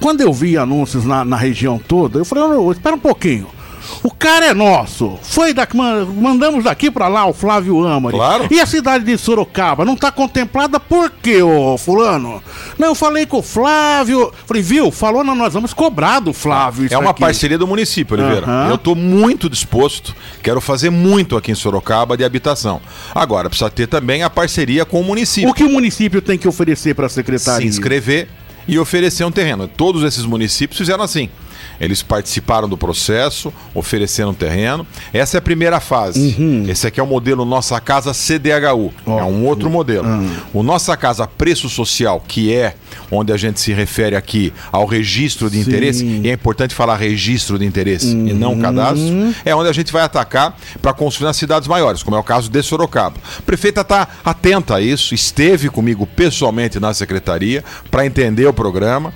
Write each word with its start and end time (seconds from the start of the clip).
quando 0.00 0.20
eu 0.20 0.32
vi 0.32 0.56
anúncios 0.56 1.04
na, 1.04 1.24
na 1.24 1.36
região 1.36 1.78
toda, 1.78 2.18
eu 2.18 2.24
falei, 2.24 2.44
oh, 2.44 2.72
espera 2.72 2.96
um 2.96 3.00
pouquinho. 3.00 3.48
O 4.02 4.10
cara 4.10 4.46
é 4.46 4.54
nosso. 4.54 5.18
Foi 5.22 5.52
daqui, 5.52 5.76
mandamos 5.76 6.64
daqui 6.64 6.90
para 6.90 7.08
lá 7.08 7.26
o 7.26 7.32
Flávio 7.32 7.86
Amari. 7.86 8.16
Claro. 8.16 8.48
E 8.50 8.60
a 8.60 8.66
cidade 8.66 9.04
de 9.04 9.16
Sorocaba 9.18 9.84
não 9.84 9.96
tá 9.96 10.10
contemplada 10.10 10.78
por 10.78 11.10
quê, 11.10 11.42
ô 11.42 11.76
fulano? 11.78 12.42
Não, 12.78 12.88
eu 12.88 12.94
falei 12.94 13.26
com 13.26 13.38
o 13.38 13.42
Flávio. 13.42 14.32
Falei, 14.46 14.62
viu? 14.62 14.90
Falou, 14.90 15.24
não, 15.24 15.34
nós 15.34 15.52
vamos 15.52 15.72
cobrar 15.72 16.20
do 16.20 16.32
Flávio. 16.32 16.88
é 16.90 16.98
uma 16.98 17.10
aqui. 17.10 17.20
parceria 17.20 17.58
do 17.58 17.66
município, 17.66 18.16
Oliveira. 18.16 18.46
Uhum. 18.46 18.70
Eu 18.70 18.78
tô 18.78 18.94
muito 18.94 19.48
disposto, 19.48 20.14
quero 20.42 20.60
fazer 20.60 20.90
muito 20.90 21.36
aqui 21.36 21.52
em 21.52 21.54
Sorocaba 21.54 22.16
de 22.16 22.24
habitação. 22.24 22.80
Agora, 23.14 23.48
precisa 23.48 23.70
ter 23.70 23.86
também 23.86 24.22
a 24.22 24.30
parceria 24.30 24.84
com 24.84 25.00
o 25.00 25.04
município. 25.04 25.50
O 25.50 25.54
que 25.54 25.64
o 25.64 25.70
município 25.70 26.20
tem 26.20 26.38
que 26.38 26.48
oferecer 26.48 26.94
para 26.94 27.06
a 27.06 27.08
secretaria? 27.08 27.60
Se 27.60 27.66
inscrever 27.66 28.28
e 28.68 28.78
oferecer 28.78 29.24
um 29.24 29.30
terreno. 29.30 29.68
Todos 29.68 30.02
esses 30.02 30.24
municípios 30.24 30.78
fizeram 30.78 31.04
assim 31.04 31.30
Eles 31.80 32.02
participaram 32.02 32.68
do 32.68 32.76
processo, 32.76 33.52
ofereceram 33.74 34.32
terreno. 34.34 34.86
Essa 35.12 35.36
é 35.36 35.38
a 35.38 35.42
primeira 35.42 35.80
fase. 35.80 36.34
Uhum. 36.38 36.64
Esse 36.68 36.86
aqui 36.86 37.00
é 37.00 37.02
o 37.02 37.06
modelo 37.06 37.44
Nossa 37.44 37.80
Casa 37.80 38.12
CDHU. 38.12 38.92
Oh. 39.04 39.18
É 39.18 39.24
um 39.24 39.44
outro 39.46 39.70
modelo. 39.70 40.06
Uhum. 40.06 40.30
O 40.52 40.62
Nossa 40.62 40.96
Casa 40.96 41.26
Preço 41.26 41.68
Social, 41.68 42.22
que 42.26 42.54
é 42.54 42.74
onde 43.10 43.32
a 43.32 43.36
gente 43.36 43.60
se 43.60 43.72
refere 43.72 44.16
aqui 44.16 44.52
ao 44.72 44.86
registro 44.86 45.50
de 45.50 45.56
Sim. 45.56 45.62
interesse, 45.62 46.04
e 46.04 46.28
é 46.28 46.32
importante 46.32 46.74
falar 46.74 46.96
registro 46.96 47.58
de 47.58 47.64
interesse 47.64 48.14
uhum. 48.14 48.28
e 48.28 48.32
não 48.32 48.52
uhum. 48.52 48.60
cadastro, 48.60 49.34
é 49.44 49.54
onde 49.54 49.68
a 49.68 49.72
gente 49.72 49.92
vai 49.92 50.02
atacar 50.02 50.56
para 50.80 50.92
construir 50.92 51.26
nas 51.26 51.36
cidades 51.36 51.68
maiores, 51.68 52.02
como 52.02 52.16
é 52.16 52.18
o 52.18 52.24
caso 52.24 52.50
de 52.50 52.62
Sorocaba. 52.62 53.16
A 53.38 53.42
prefeita 53.42 53.82
está 53.82 54.08
atenta 54.24 54.76
a 54.76 54.80
isso, 54.80 55.14
esteve 55.14 55.68
comigo 55.68 56.06
pessoalmente 56.06 56.80
na 56.80 56.92
secretaria 56.94 57.62
para 57.90 58.06
entender 58.06 58.46
o 58.46 58.52
programa, 58.52 59.12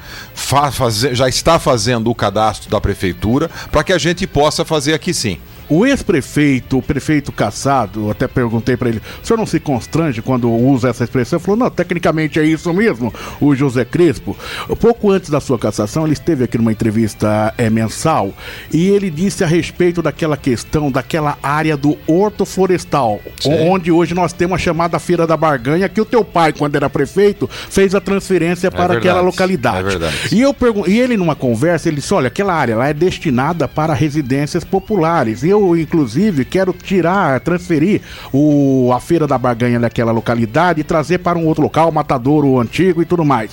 já 1.13 1.29
está 1.29 1.59
fazendo 1.59 2.11
o 2.11 2.15
cadastro 2.15 2.50
da 2.69 2.81
prefeitura 2.81 3.51
para 3.71 3.85
que 3.85 3.93
a 3.93 3.99
gente 3.99 4.27
possa 4.27 4.65
fazer 4.65 4.95
aqui 4.95 5.13
sim. 5.13 5.39
O 5.71 5.87
ex-prefeito, 5.87 6.79
o 6.79 6.83
prefeito 6.83 7.31
Caçado, 7.31 8.11
até 8.11 8.27
perguntei 8.27 8.77
para 8.77 8.89
ele, 8.89 9.01
o 9.23 9.27
senhor 9.27 9.39
não 9.39 9.47
se 9.47 9.61
constrange 9.61 10.21
quando 10.21 10.51
usa 10.51 10.89
essa 10.89 11.05
expressão? 11.05 11.39
Ele 11.39 11.45
falou, 11.45 11.61
não, 11.61 11.71
tecnicamente 11.71 12.41
é 12.41 12.45
isso 12.45 12.73
mesmo, 12.75 13.15
o 13.41 13.55
José 13.55 13.85
Crespo. 13.85 14.37
Pouco 14.81 15.11
antes 15.11 15.31
da 15.31 15.41
sua 15.41 15.59
cassação, 15.59 16.05
ele 16.05 16.13
esteve 16.13 16.45
aqui 16.45 16.59
numa 16.59 16.73
entrevista 16.73 17.55
é, 17.57 17.71
mensal 17.71 18.35
e 18.73 18.89
ele 18.89 19.11
disse 19.11 19.45
a 19.45 19.47
respeito 19.47 20.03
daquela 20.03 20.37
questão, 20.37 20.91
daquela 20.91 21.39
área 21.43 21.77
do 21.77 21.97
Horto 22.07 22.45
Florestal, 22.45 23.21
onde 23.47 23.93
hoje 23.93 24.13
nós 24.13 24.33
temos 24.33 24.57
a 24.57 24.59
chamada 24.59 24.99
Feira 24.99 25.27
da 25.27 25.37
Barganha, 25.37 25.89
que 25.89 26.01
o 26.01 26.05
teu 26.05 26.25
pai, 26.25 26.53
quando 26.53 26.75
era 26.75 26.91
prefeito, 26.91 27.49
fez 27.49 27.95
a 27.95 28.01
transferência 28.01 28.67
é 28.67 28.71
para 28.71 28.95
verdade, 28.95 29.09
aquela 29.09 29.21
localidade. 29.21 29.97
É. 29.97 30.35
E, 30.35 30.41
eu 30.41 30.53
pergun 30.53 30.85
e 30.87 30.99
ele, 30.99 31.17
numa 31.17 31.37
conversa, 31.37 31.89
ele 31.89 31.97
disse, 31.97 32.13
olha, 32.13 32.27
aquela 32.27 32.55
área 32.55 32.77
lá 32.77 32.89
é 32.89 32.95
destinada 32.95 33.69
para 33.69 33.95
residências 33.95 34.65
populares. 34.65 35.43
E 35.43 35.49
eu 35.49 35.60
eu, 35.61 35.77
inclusive, 35.77 36.45
quero 36.45 36.73
tirar, 36.73 37.41
transferir 37.41 38.01
o, 38.33 38.93
a 38.95 39.01
feira 39.01 39.27
da 39.27 39.37
barganha 39.37 39.79
daquela 39.79 40.13
localidade 40.13 40.81
e 40.81 40.85
trazer 40.85 41.19
para 41.19 41.39
um 41.39 41.47
outro 41.47 41.63
local, 41.63 41.93
Matadouro 41.93 42.59
Antigo 42.59 43.03
e 43.03 43.05
tudo 43.05 43.25
mais. 43.25 43.51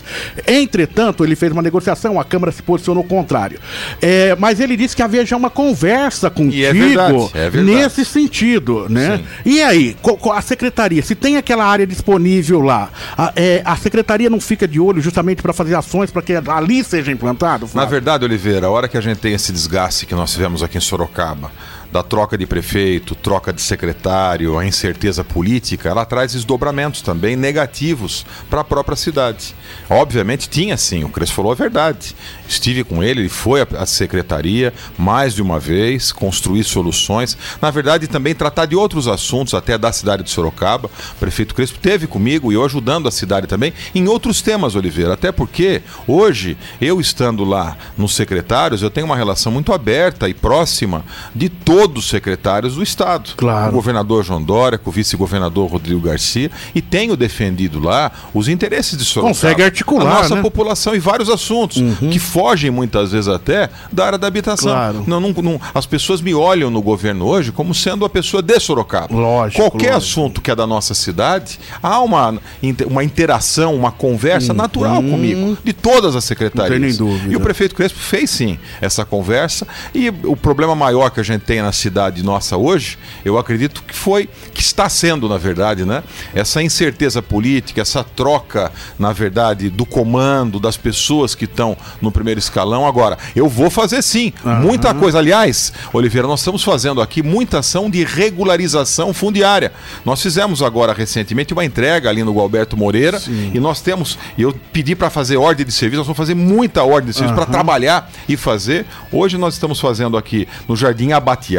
Entretanto, 0.48 1.24
ele 1.24 1.36
fez 1.36 1.52
uma 1.52 1.62
negociação, 1.62 2.20
a 2.20 2.24
Câmara 2.24 2.52
se 2.52 2.64
posicionou 2.64 3.04
contrário. 3.04 3.60
É, 4.02 4.36
mas 4.40 4.60
ele 4.60 4.76
disse 4.76 4.96
que 4.96 5.02
havia 5.02 5.26
já 5.26 5.36
uma 5.36 5.50
conversa 5.50 6.30
contigo 6.30 6.66
é 6.66 6.74
verdade, 6.74 7.30
é 7.34 7.50
verdade. 7.50 7.66
nesse 7.66 8.06
sentido, 8.06 8.88
né? 8.90 9.18
Sim. 9.18 9.24
E 9.46 9.62
aí, 9.62 9.96
a 10.34 10.42
secretaria, 10.42 11.02
se 11.02 11.16
tem 11.16 11.38
aquela 11.38 11.66
área 11.66 11.86
disponível 11.86 12.62
lá, 12.62 12.90
a, 13.18 13.34
é, 13.36 13.62
a 13.66 13.76
secretaria 13.76 14.30
não 14.30 14.40
fica 14.40 14.68
de 14.68 14.80
olho 14.80 15.02
justamente 15.02 15.42
para 15.42 15.54
fazer 15.54 15.76
ações 15.76 16.12
para 16.12 16.22
que 16.22 16.34
ali 16.34 16.84
seja 16.84 17.12
implantado? 17.12 17.68
Flávio? 17.68 17.86
Na 17.86 17.90
verdade, 17.90 18.26
Oliveira, 18.26 18.68
a 18.68 18.70
hora 18.70 18.88
que 18.88 18.98
a 18.98 19.02
gente 19.02 19.20
tem 19.20 19.34
esse 19.34 19.52
desgaste 19.52 20.06
que 20.06 20.16
nós 20.16 20.32
tivemos 20.32 20.64
aqui 20.64 20.78
em 20.78 20.82
Sorocaba, 20.82 21.52
da 21.98 22.04
troca 22.04 22.38
de 22.38 22.46
prefeito, 22.46 23.16
troca 23.16 23.52
de 23.52 23.60
secretário, 23.60 24.60
a 24.60 24.64
incerteza 24.64 25.24
política, 25.24 25.90
ela 25.90 26.06
traz 26.06 26.34
desdobramentos 26.34 27.02
também 27.02 27.36
negativos 27.36 28.24
para 28.52 28.62
a 28.62 28.64
própria 28.64 28.96
cidade. 28.96 29.56
Obviamente 29.90 30.48
tinha 30.48 30.78
sim, 30.78 31.04
o 31.04 31.10
Crespo 31.10 31.38
falou 31.38 31.52
a 31.52 31.56
verdade. 31.56 32.16
Estive 32.48 32.84
com 32.84 33.04
ele, 33.04 33.22
ele 33.22 33.30
foi 33.30 33.62
à 33.62 33.86
secretaria 33.88 34.72
mais 34.96 35.34
de 35.34 35.42
uma 35.42 35.60
vez, 35.60 36.12
construir 36.12 36.64
soluções. 36.64 37.36
Na 37.60 37.72
verdade, 37.72 38.08
também 38.08 38.36
tratar 38.36 38.68
de 38.68 38.76
outros 38.76 39.08
assuntos, 39.08 39.56
até 39.56 39.76
da 39.76 39.92
cidade 39.92 40.22
de 40.22 40.30
Sorocaba. 40.30 40.88
O 41.14 41.16
prefeito 41.20 41.56
Crespo 41.56 41.80
teve 41.80 42.06
comigo 42.06 42.52
e 42.52 42.56
eu 42.56 42.64
ajudando 42.64 43.08
a 43.08 43.12
cidade 43.12 43.48
também 43.48 43.74
em 43.96 44.08
outros 44.08 44.42
temas, 44.42 44.76
Oliveira. 44.76 45.14
Até 45.14 45.32
porque 45.32 45.82
hoje, 46.08 46.58
eu 46.80 47.02
estando 47.02 47.44
lá 47.44 47.76
nos 47.98 48.16
secretários, 48.16 48.84
eu 48.84 48.92
tenho 48.92 49.08
uma 49.08 49.16
relação 49.16 49.52
muito 49.52 49.74
aberta 49.74 50.30
e 50.30 50.34
próxima 50.34 51.04
de 51.36 51.50
todos 51.50 51.87
os 51.96 52.10
secretários 52.10 52.76
do 52.76 52.84
Estado. 52.84 53.32
Claro. 53.36 53.66
Com 53.66 53.70
o 53.70 53.72
governador 53.74 54.24
João 54.24 54.42
Dória, 54.42 54.78
com 54.78 54.90
o 54.90 54.94
vice-governador 54.94 55.70
Rodrigo 55.70 56.02
Garcia, 56.02 56.52
e 56.74 56.82
tenho 56.82 57.16
defendido 57.16 57.80
lá 57.80 58.12
os 58.34 58.48
interesses 58.48 58.98
de 58.98 59.06
Sorocaba. 59.06 59.34
Consegue 59.34 59.64
articular. 59.64 60.18
A 60.18 60.22
nossa 60.22 60.36
né? 60.36 60.42
população 60.42 60.96
e 60.96 61.00
vários 61.00 61.30
assuntos 61.30 61.78
uhum. 61.78 62.10
que 62.10 62.20
fogem 62.20 62.72
muitas 62.72 63.12
vezes 63.12 63.28
até 63.28 63.70
da 63.92 64.06
área 64.06 64.18
da 64.18 64.28
habitação. 64.28 64.72
Claro. 64.72 65.04
Não, 65.08 65.20
não, 65.20 65.32
não, 65.32 65.62
as 65.74 65.86
pessoas 65.86 66.22
me 66.22 66.34
olham 66.34 66.70
no 66.70 66.82
governo 66.82 67.26
hoje 67.26 67.52
como 67.52 67.74
sendo 67.74 68.06
a 68.06 68.10
pessoa 68.10 68.42
de 68.42 68.60
Sorocaba. 68.60 69.14
Lógico, 69.16 69.62
Qualquer 69.62 69.94
lógico. 69.94 69.98
assunto 69.98 70.42
que 70.42 70.52
é 70.52 70.56
da 70.56 70.68
nossa 70.68 70.94
cidade, 70.94 71.60
há 71.82 72.00
uma, 72.02 72.38
uma 72.86 73.04
interação, 73.04 73.76
uma 73.76 73.92
conversa 73.92 74.54
hum, 74.54 74.56
natural 74.56 75.02
comigo, 75.02 75.58
de 75.64 75.74
todas 75.74 76.16
as 76.16 76.24
secretarias. 76.24 76.80
Não 76.80 76.88
tem 76.88 76.90
nem 76.90 76.98
dúvida. 76.98 77.34
E 77.34 77.36
o 77.36 77.40
prefeito 77.40 77.76
Crespo 77.76 78.00
fez 78.00 78.30
sim 78.30 78.58
essa 78.82 79.06
conversa. 79.06 79.68
E 79.94 80.10
o 80.10 80.36
problema 80.36 80.76
maior 80.76 81.10
que 81.10 81.20
a 81.20 81.24
gente 81.24 81.42
tem 81.42 81.62
na 81.62 81.67
cidade 81.72 82.24
nossa 82.24 82.56
hoje, 82.56 82.98
eu 83.26 83.38
acredito 83.38 83.84
que 83.84 83.96
foi, 83.96 84.30
que 84.54 84.62
está 84.62 84.88
sendo, 84.90 85.28
na 85.28 85.38
verdade, 85.38 85.86
né? 85.86 86.04
Essa 86.34 86.62
incerteza 86.62 87.22
política, 87.22 87.82
essa 87.82 88.04
troca, 88.04 88.72
na 88.98 89.12
verdade, 89.12 89.70
do 89.70 89.86
comando, 89.86 90.60
das 90.60 90.78
pessoas 90.78 91.34
que 91.34 91.46
estão 91.46 91.76
no 92.02 92.12
primeiro 92.12 92.28
primeiro 92.28 92.40
escalão. 92.40 92.86
Agora, 92.86 93.18
eu 93.36 93.48
vou 93.48 93.70
fazer 93.70 94.02
sim, 94.02 94.34
uhum. 94.44 94.62
muita 94.62 94.94
coisa. 94.94 95.20
Aliás, 95.20 95.72
Oliveira, 95.94 96.28
nós 96.28 96.42
estamos 96.42 96.62
fazendo 96.62 97.02
aqui 97.02 97.24
muita 97.24 97.60
ação 97.60 97.90
de 97.90 98.04
regularização 98.04 99.14
fundiária. 99.14 99.72
Nós 100.04 100.22
fizemos 100.22 100.62
agora 100.62 100.94
recentemente 100.94 101.54
uma 101.54 101.64
entrega 101.64 102.10
ali 102.10 102.24
no 102.24 102.34
Gualberto 102.34 102.76
Moreira 102.76 103.20
sim. 103.20 103.52
e 103.54 103.60
nós 103.60 103.80
temos, 103.82 104.18
eu 104.38 104.54
pedi 104.74 104.94
para 104.96 105.10
fazer 105.10 105.38
ordem 105.38 105.66
de 105.66 105.72
serviço, 105.72 106.00
nós 106.00 106.08
vamos 106.08 106.18
fazer 106.18 106.36
muita 106.36 106.84
ordem 106.84 107.10
de 107.12 107.14
serviço 107.14 107.34
uhum. 107.34 107.46
para 107.46 107.52
trabalhar 107.52 108.12
e 108.28 108.36
fazer. 108.36 108.86
Hoje 109.12 109.38
nós 109.38 109.54
estamos 109.54 109.80
fazendo 109.80 110.18
aqui 110.18 110.48
no 110.68 110.76
Jardim 110.76 111.14
Abatiá, 111.14 111.57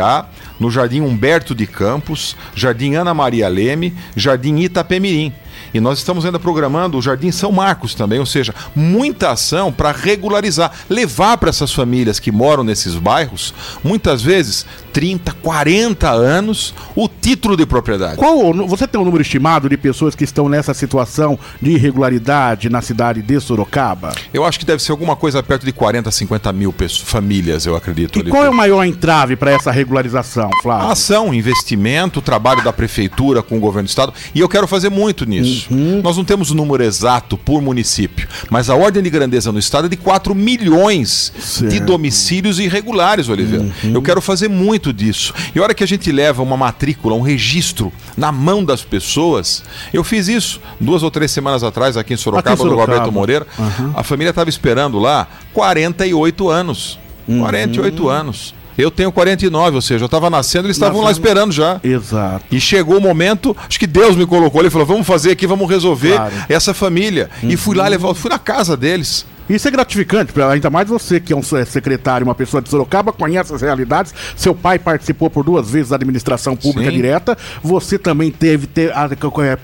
no 0.58 0.70
Jardim 0.70 1.00
Humberto 1.00 1.54
de 1.54 1.66
Campos, 1.66 2.36
Jardim 2.54 2.94
Ana 2.94 3.14
Maria 3.14 3.48
Leme, 3.48 3.94
Jardim 4.16 4.58
Itapemirim. 4.58 5.32
E 5.72 5.80
nós 5.80 5.98
estamos 5.98 6.24
ainda 6.24 6.38
programando 6.38 6.96
o 6.96 7.02
Jardim 7.02 7.30
São 7.30 7.52
Marcos 7.52 7.94
também, 7.94 8.18
ou 8.18 8.26
seja, 8.26 8.54
muita 8.74 9.30
ação 9.30 9.72
para 9.72 9.92
regularizar, 9.92 10.72
levar 10.88 11.36
para 11.36 11.50
essas 11.50 11.72
famílias 11.72 12.18
que 12.18 12.32
moram 12.32 12.64
nesses 12.64 12.94
bairros, 12.94 13.52
muitas 13.84 14.22
vezes 14.22 14.64
30, 14.98 15.32
40 15.32 16.10
anos, 16.10 16.74
o 16.96 17.06
título 17.08 17.56
de 17.56 17.64
propriedade. 17.64 18.16
Qual, 18.16 18.52
você 18.66 18.84
tem 18.84 19.00
um 19.00 19.04
número 19.04 19.22
estimado 19.22 19.68
de 19.68 19.76
pessoas 19.76 20.12
que 20.12 20.24
estão 20.24 20.48
nessa 20.48 20.74
situação 20.74 21.38
de 21.62 21.70
irregularidade 21.70 22.68
na 22.68 22.82
cidade 22.82 23.22
de 23.22 23.40
Sorocaba? 23.40 24.12
Eu 24.34 24.44
acho 24.44 24.58
que 24.58 24.64
deve 24.64 24.82
ser 24.82 24.90
alguma 24.90 25.14
coisa 25.14 25.40
perto 25.40 25.64
de 25.64 25.70
40, 25.70 26.10
50 26.10 26.52
mil 26.52 26.72
pessoas, 26.72 27.08
famílias, 27.08 27.64
eu 27.64 27.76
acredito. 27.76 28.18
E 28.18 28.24
qual 28.24 28.44
é 28.44 28.50
o 28.50 28.52
maior 28.52 28.82
entrave 28.82 29.36
para 29.36 29.52
essa 29.52 29.70
regularização, 29.70 30.50
Flávio? 30.64 30.88
Ação, 30.88 31.32
investimento, 31.32 32.20
trabalho 32.20 32.64
da 32.64 32.72
prefeitura 32.72 33.40
com 33.40 33.56
o 33.56 33.60
governo 33.60 33.86
do 33.86 33.90
estado. 33.90 34.12
E 34.34 34.40
eu 34.40 34.48
quero 34.48 34.66
fazer 34.66 34.88
muito 34.88 35.24
nisso. 35.24 35.68
Uhum. 35.70 36.00
Nós 36.02 36.16
não 36.16 36.24
temos 36.24 36.50
o 36.50 36.54
um 36.54 36.56
número 36.56 36.82
exato 36.82 37.38
por 37.38 37.62
município, 37.62 38.26
mas 38.50 38.68
a 38.68 38.74
ordem 38.74 39.00
de 39.00 39.10
grandeza 39.10 39.52
no 39.52 39.60
estado 39.60 39.86
é 39.86 39.88
de 39.88 39.96
4 39.96 40.34
milhões 40.34 41.32
certo. 41.38 41.70
de 41.70 41.78
domicílios 41.78 42.58
irregulares, 42.58 43.28
Oliveira. 43.28 43.62
Uhum. 43.84 43.92
Eu 43.94 44.02
quero 44.02 44.20
fazer 44.20 44.48
muito 44.48 44.87
muito 44.88 44.92
disso. 44.92 45.34
E 45.54 45.58
a 45.58 45.62
hora 45.62 45.74
que 45.74 45.84
a 45.84 45.86
gente 45.86 46.10
leva 46.10 46.42
uma 46.42 46.56
matrícula, 46.56 47.14
um 47.14 47.20
registro 47.20 47.92
na 48.16 48.32
mão 48.32 48.64
das 48.64 48.82
pessoas, 48.82 49.62
eu 49.92 50.02
fiz 50.02 50.28
isso 50.28 50.60
duas 50.80 51.02
ou 51.02 51.10
três 51.10 51.30
semanas 51.30 51.62
atrás 51.62 51.96
aqui 51.96 52.14
em 52.14 52.16
Sorocaba, 52.16 52.54
aqui 52.54 52.62
em 52.62 52.64
Sorocaba. 52.64 52.86
no 52.86 52.92
Roberto 52.98 53.12
Moreira. 53.12 53.46
Uhum. 53.58 53.92
A 53.94 54.02
família 54.02 54.30
estava 54.30 54.48
esperando 54.48 54.98
lá 54.98 55.26
48 55.52 56.48
anos. 56.48 56.98
Uhum. 57.26 57.40
48 57.40 58.08
anos. 58.08 58.54
Eu 58.76 58.92
tenho 58.92 59.10
49, 59.10 59.74
ou 59.74 59.82
seja, 59.82 60.04
eu 60.04 60.06
estava 60.06 60.30
nascendo, 60.30 60.68
eles 60.68 60.76
estavam 60.76 61.02
lá 61.02 61.10
esperando 61.10 61.50
já. 61.50 61.80
Exato. 61.82 62.44
E 62.48 62.60
chegou 62.60 62.98
o 62.98 63.00
momento, 63.00 63.56
acho 63.68 63.76
que 63.76 63.88
Deus 63.88 64.14
me 64.14 64.24
colocou, 64.24 64.60
ele 64.60 64.70
falou: 64.70 64.86
vamos 64.86 65.04
fazer 65.04 65.32
aqui, 65.32 65.48
vamos 65.48 65.68
resolver 65.68 66.14
claro. 66.14 66.34
essa 66.48 66.72
família. 66.72 67.28
Uhum. 67.42 67.50
E 67.50 67.56
fui 67.56 67.76
lá 67.76 67.88
levar, 67.88 68.14
fui 68.14 68.30
na 68.30 68.38
casa 68.38 68.76
deles. 68.76 69.26
Isso 69.48 69.66
é 69.66 69.70
gratificante, 69.70 70.32
ainda 70.42 70.70
mais 70.70 70.88
você 70.88 71.18
que 71.20 71.32
é 71.32 71.36
um 71.36 71.42
secretário, 71.42 72.26
uma 72.26 72.34
pessoa 72.34 72.62
de 72.62 72.68
Sorocaba, 72.68 73.12
conhece 73.12 73.54
as 73.54 73.62
realidades. 73.62 74.14
Seu 74.36 74.54
pai 74.54 74.78
participou 74.78 75.30
por 75.30 75.44
duas 75.44 75.70
vezes 75.70 75.88
da 75.90 75.96
administração 75.96 76.54
pública 76.56 76.90
Sim. 76.90 76.96
direta. 76.96 77.38
Você 77.62 77.98
também 77.98 78.30
teve, 78.30 78.66
ter, 78.66 78.92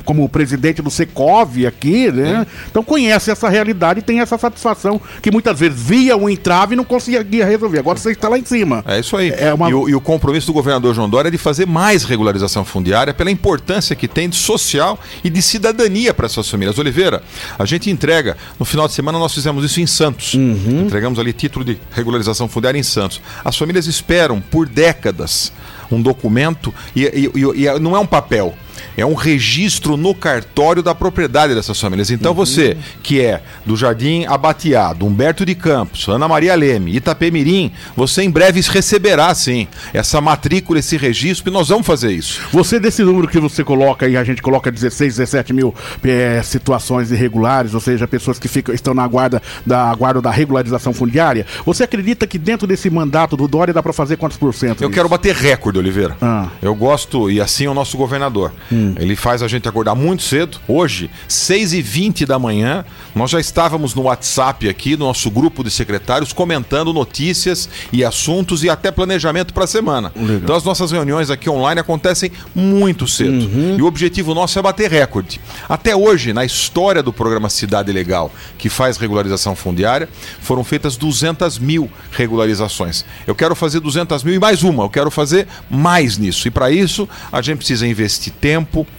como 0.05 0.29
presidente 0.29 0.81
do 0.81 0.91
Secov 0.91 1.67
aqui, 1.67 2.11
né? 2.11 2.45
Sim. 2.45 2.67
Então 2.71 2.83
conhece 2.83 3.31
essa 3.31 3.49
realidade 3.49 4.01
e 4.01 4.03
tem 4.03 4.21
essa 4.21 4.39
satisfação 4.39 5.01
que 5.21 5.31
muitas 5.31 5.61
vezes 5.61 5.81
via 5.81 6.17
um 6.17 6.29
entrave 6.29 6.75
e 6.75 6.77
não 6.77 6.85
conseguia 6.85 7.45
resolver. 7.45 7.79
Agora 7.79 7.99
você 7.99 8.13
está 8.13 8.29
lá 8.29 8.39
em 8.39 8.45
cima. 8.45 8.85
É 8.87 9.01
isso 9.01 9.17
aí. 9.17 9.31
É 9.37 9.53
uma... 9.53 9.71
e, 9.71 9.75
o, 9.75 9.89
e 9.89 9.95
o 9.95 10.01
compromisso 10.01 10.47
do 10.47 10.53
governador 10.53 10.95
João 10.95 11.09
Dória 11.09 11.29
é 11.29 11.31
de 11.31 11.39
fazer 11.39 11.67
mais 11.67 12.05
regularização 12.05 12.65
fundiária 12.65 13.13
pela 13.13 13.31
importância 13.31 13.95
que 13.95 14.09
tem 14.09 14.29
de 14.29 14.37
social 14.37 14.99
e 15.23 15.31
de 15.31 15.43
cidadania 15.43 16.15
para 16.15 16.27
essas 16.27 16.49
famílias. 16.49 16.79
Oliveira, 16.79 17.23
a 17.59 17.65
gente 17.65 17.91
entrega, 17.91 18.37
no 18.59 18.65
final 18.65 18.87
de 18.87 18.95
semana 18.95 19.19
nós 19.19 19.35
fizemos 19.35 19.65
isso 19.65 19.74
isso 19.75 19.81
em 19.81 19.87
Santos. 19.87 20.35
Uhum. 20.35 20.83
Entregamos 20.87 21.19
ali 21.19 21.33
título 21.33 21.65
de 21.65 21.79
regularização 21.91 22.49
fundiária 22.49 22.79
em 22.79 22.83
Santos. 22.83 23.21
As 23.45 23.57
famílias 23.57 23.87
esperam 23.87 24.41
por 24.41 24.69
décadas 24.69 25.53
um 25.91 26.01
documento 26.01 26.73
e, 26.95 27.03
e, 27.03 27.31
e, 27.35 27.67
e 27.67 27.79
não 27.79 27.97
é 27.97 27.99
um 27.99 28.07
papel 28.07 28.55
é 28.97 29.05
um 29.05 29.15
registro 29.15 29.97
no 29.97 30.15
cartório 30.15 30.83
da 30.83 30.95
propriedade 30.95 31.55
dessas 31.55 31.81
famílias. 31.81 32.11
Então 32.11 32.33
uhum. 32.33 32.37
você, 32.37 32.77
que 33.03 33.21
é 33.21 33.43
do 33.65 33.77
Jardim 33.77 34.25
Abateado, 34.27 35.07
Humberto 35.07 35.45
de 35.45 35.55
Campos, 35.55 36.09
Ana 36.09 36.29
Maria 36.29 36.55
Leme, 36.55 36.97
Itapemirim, 36.97 37.73
você 37.97 38.23
em 38.23 38.31
breve 38.31 38.61
receberá, 38.61 39.35
sim, 39.35 39.69
essa 39.93 40.21
matrícula, 40.21 40.79
esse 40.79 40.97
registro, 40.97 41.51
e 41.51 41.53
nós 41.53 41.69
vamos 41.69 41.87
fazer 41.87 42.13
isso. 42.13 42.41
Você, 42.53 42.79
desse 42.79 43.03
número 43.03 43.29
que 43.29 43.39
você 43.39 43.65
coloca 43.65 44.09
e 44.09 44.17
a 44.17 44.25
gente 44.25 44.43
coloca 44.43 44.71
16, 44.71 45.17
17 45.17 45.53
mil 45.53 45.75
é, 46.05 46.43
situações 46.43 47.11
irregulares, 47.11 47.75
ou 47.75 47.81
seja, 47.81 48.07
pessoas 48.07 48.39
que 48.39 48.49
ficam, 48.49 48.75
estão 48.75 48.95
na 48.95 49.07
guarda 49.07 49.43
da, 49.65 49.95
guarda 49.95 50.21
da 50.21 50.31
regularização 50.31 50.93
fundiária, 50.93 51.47
você 51.65 51.85
acredita 51.85 52.27
que 52.27 52.39
dentro 52.39 52.67
desse 52.67 52.89
mandato 52.91 53.37
do 53.37 53.49
Dória 53.49 53.75
dá 53.75 53.83
para 53.83 53.93
fazer 53.93 54.17
quantos 54.17 54.37
por 54.37 54.55
cento? 54.55 54.83
Eu 54.83 54.91
quero 54.91 55.09
bater 55.09 55.35
recorde, 55.35 55.79
Oliveira. 55.79 56.17
Ah. 56.21 56.49
Eu 56.63 56.75
gosto, 56.75 57.31
e 57.31 57.41
assim 57.41 57.67
é 57.67 57.71
o 57.71 57.75
nosso 57.75 57.97
governador. 57.97 58.53
Hum. 58.73 58.95
Ele 58.97 59.17
faz 59.17 59.43
a 59.43 59.49
gente 59.49 59.69
acordar 59.69 59.95
muito 59.95 60.23
cedo. 60.23 60.59
Hoje, 60.67 61.11
6h20 61.29 62.27
da 62.27 62.39
manhã, 62.39 62.85
nós 63.15 63.31
já 63.31 63.41
estávamos 63.41 63.95
no 63.95 64.03
WhatsApp 64.03 64.69
aqui, 64.69 64.97
no 64.97 65.07
nosso 65.07 65.31
grupo 65.31 65.63
de 65.63 65.71
secretários, 65.71 66.33
comentando 66.33 66.93
notícias 66.93 67.69
e 67.93 68.05
assuntos 68.05 68.65
e 68.65 68.71
até 68.71 68.91
planejamento 68.91 69.53
para 69.53 69.65
a 69.65 69.67
semana. 69.67 70.13
Legal. 70.15 70.37
Então 70.37 70.57
as 70.57 70.65
nossas 70.65 70.91
reuniões 70.91 71.31
aqui 71.31 71.49
online 71.49 71.81
acontecem 71.81 72.31
muito 72.55 73.07
cedo. 73.07 73.47
Uhum. 73.47 73.77
E 73.79 73.83
o 73.83 73.87
objetivo 73.87 74.35
nosso 74.35 74.59
é 74.59 74.63
bater 74.63 74.91
recorde. 74.91 75.41
Até 75.69 75.95
hoje, 75.95 76.33
na 76.33 76.45
história 76.45 77.03
do 77.03 77.13
programa 77.13 77.49
Cidade 77.49 77.93
Legal, 77.93 78.33
que 78.59 78.69
faz 78.69 78.97
regularização 78.97 79.55
fundiária, 79.55 80.09
foram 80.41 80.65
feitas 80.65 80.97
200 80.97 81.59
mil 81.59 81.91
regularizações. 82.11 83.05
Eu 83.27 83.35
quero 83.35 83.55
fazer 83.55 83.81
200 83.81 84.23
mil 84.25 84.35
e 84.35 84.39
mais 84.39 84.63
uma, 84.63 84.85
eu 84.85 84.91
quero 84.91 85.11
fazer 85.11 85.47
mais 85.71 86.19
nisso. 86.19 86.49
E 86.49 86.51
para 86.51 86.71
isso, 86.71 87.09
a 87.31 87.41
gente 87.41 87.59
precisa 87.59 87.87
investir 87.87 88.33
tempo, 88.33 88.54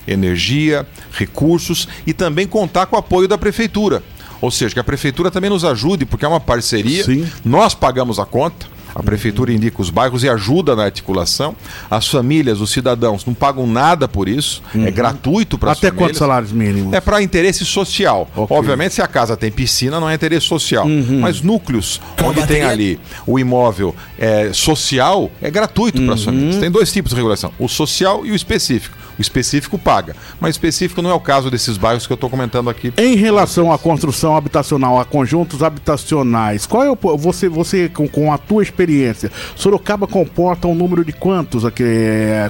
energia, 0.08 0.88
recursos 1.12 1.88
e 2.06 2.14
também 2.14 2.48
contar 2.48 2.86
com 2.88 2.96
o 2.96 3.00
apoio 3.00 3.28
da 3.28 3.38
prefeitura. 3.38 4.04
Ou 4.42 4.52
seja, 4.52 4.74
que 4.74 4.80
a 4.80 4.84
prefeitura 4.84 5.32
também 5.32 5.50
nos 5.50 5.64
ajude, 5.64 6.06
porque 6.06 6.26
é 6.26 6.28
uma 6.28 6.40
parceria. 6.40 7.04
Sim. 7.04 7.28
Nós 7.44 7.74
pagamos 7.74 8.20
a 8.20 8.26
conta, 8.26 8.68
a 8.96 9.04
prefeitura 9.04 9.52
indica 9.52 9.82
os 9.82 9.90
bairros 9.90 10.24
e 10.24 10.30
ajuda 10.30 10.74
na 10.74 10.86
articulação. 10.86 11.54
As 11.92 12.08
famílias, 12.08 12.62
os 12.62 12.72
cidadãos, 12.72 13.26
não 13.26 13.34
pagam 13.34 13.68
nada 13.68 14.08
por 14.08 14.30
isso. 14.30 14.64
É 14.74 14.78
uhum. 14.78 14.88
É 14.88 14.92
gratuito 14.92 15.58
para 15.58 15.74
as 15.74 15.78
Até 15.78 15.92
quantos 15.92 16.18
salários 16.18 16.54
mínimos? 16.54 16.94
É 16.94 17.02
para 17.02 17.22
interesse 17.22 17.66
social. 17.66 18.30
Okay. 18.34 18.58
Obviamente, 18.58 18.96
se 18.96 19.02
a 19.02 19.08
casa 19.08 19.36
tem 19.36 19.52
piscina, 19.52 20.00
não 20.00 20.10
é 20.10 20.16
interesse 20.16 20.48
social. 20.48 20.86
Uhum. 20.86 21.20
Mas 21.20 21.42
núcleos 21.42 22.00
onde 22.24 22.48
tem 22.48 22.64
ali 22.64 22.98
o 23.28 23.38
imóvel 23.38 23.94
é, 24.18 24.54
social 24.54 25.30
é 25.42 25.52
gratuito 25.52 26.00
uhum. 26.00 26.06
para 26.06 26.16
as 26.16 26.24
famílias. 26.24 26.58
Tem 26.58 26.72
dois 26.72 26.92
tipos 26.92 27.10
de 27.10 27.16
regulação: 27.18 27.52
o 27.60 27.68
social 27.68 28.26
e 28.26 28.32
o 28.32 28.36
específico. 28.36 28.96
O 29.18 29.22
específico 29.22 29.78
paga. 29.78 30.16
Mas 30.40 30.56
específico 30.56 31.02
não 31.02 31.10
é 31.10 31.14
o 31.14 31.20
caso 31.20 31.50
desses 31.50 31.78
bairros 31.78 32.06
que 32.06 32.12
eu 32.12 32.16
estou 32.16 32.30
comentando 32.30 32.70
aqui. 32.70 32.94
Em 32.98 33.16
relação 33.16 33.72
à 33.72 33.78
construção 33.78 34.36
habitacional, 34.36 35.00
a 35.00 35.06
conjuntos 35.06 35.64
habitacionais, 35.64 36.66
qual 36.66 36.84
é 36.84 36.92
o. 36.92 36.98
Você, 37.18 37.48
você 37.48 37.88
com, 37.88 38.08
com 38.08 38.32
a 38.32 38.38
tua 38.38 38.62
experiência, 38.62 38.85
Sorocaba 39.56 40.08
comporta 40.08 40.68
um 40.68 40.76
número 40.76 41.04
de 41.04 41.14
quantos 41.14 41.66
aqui? 41.66 41.84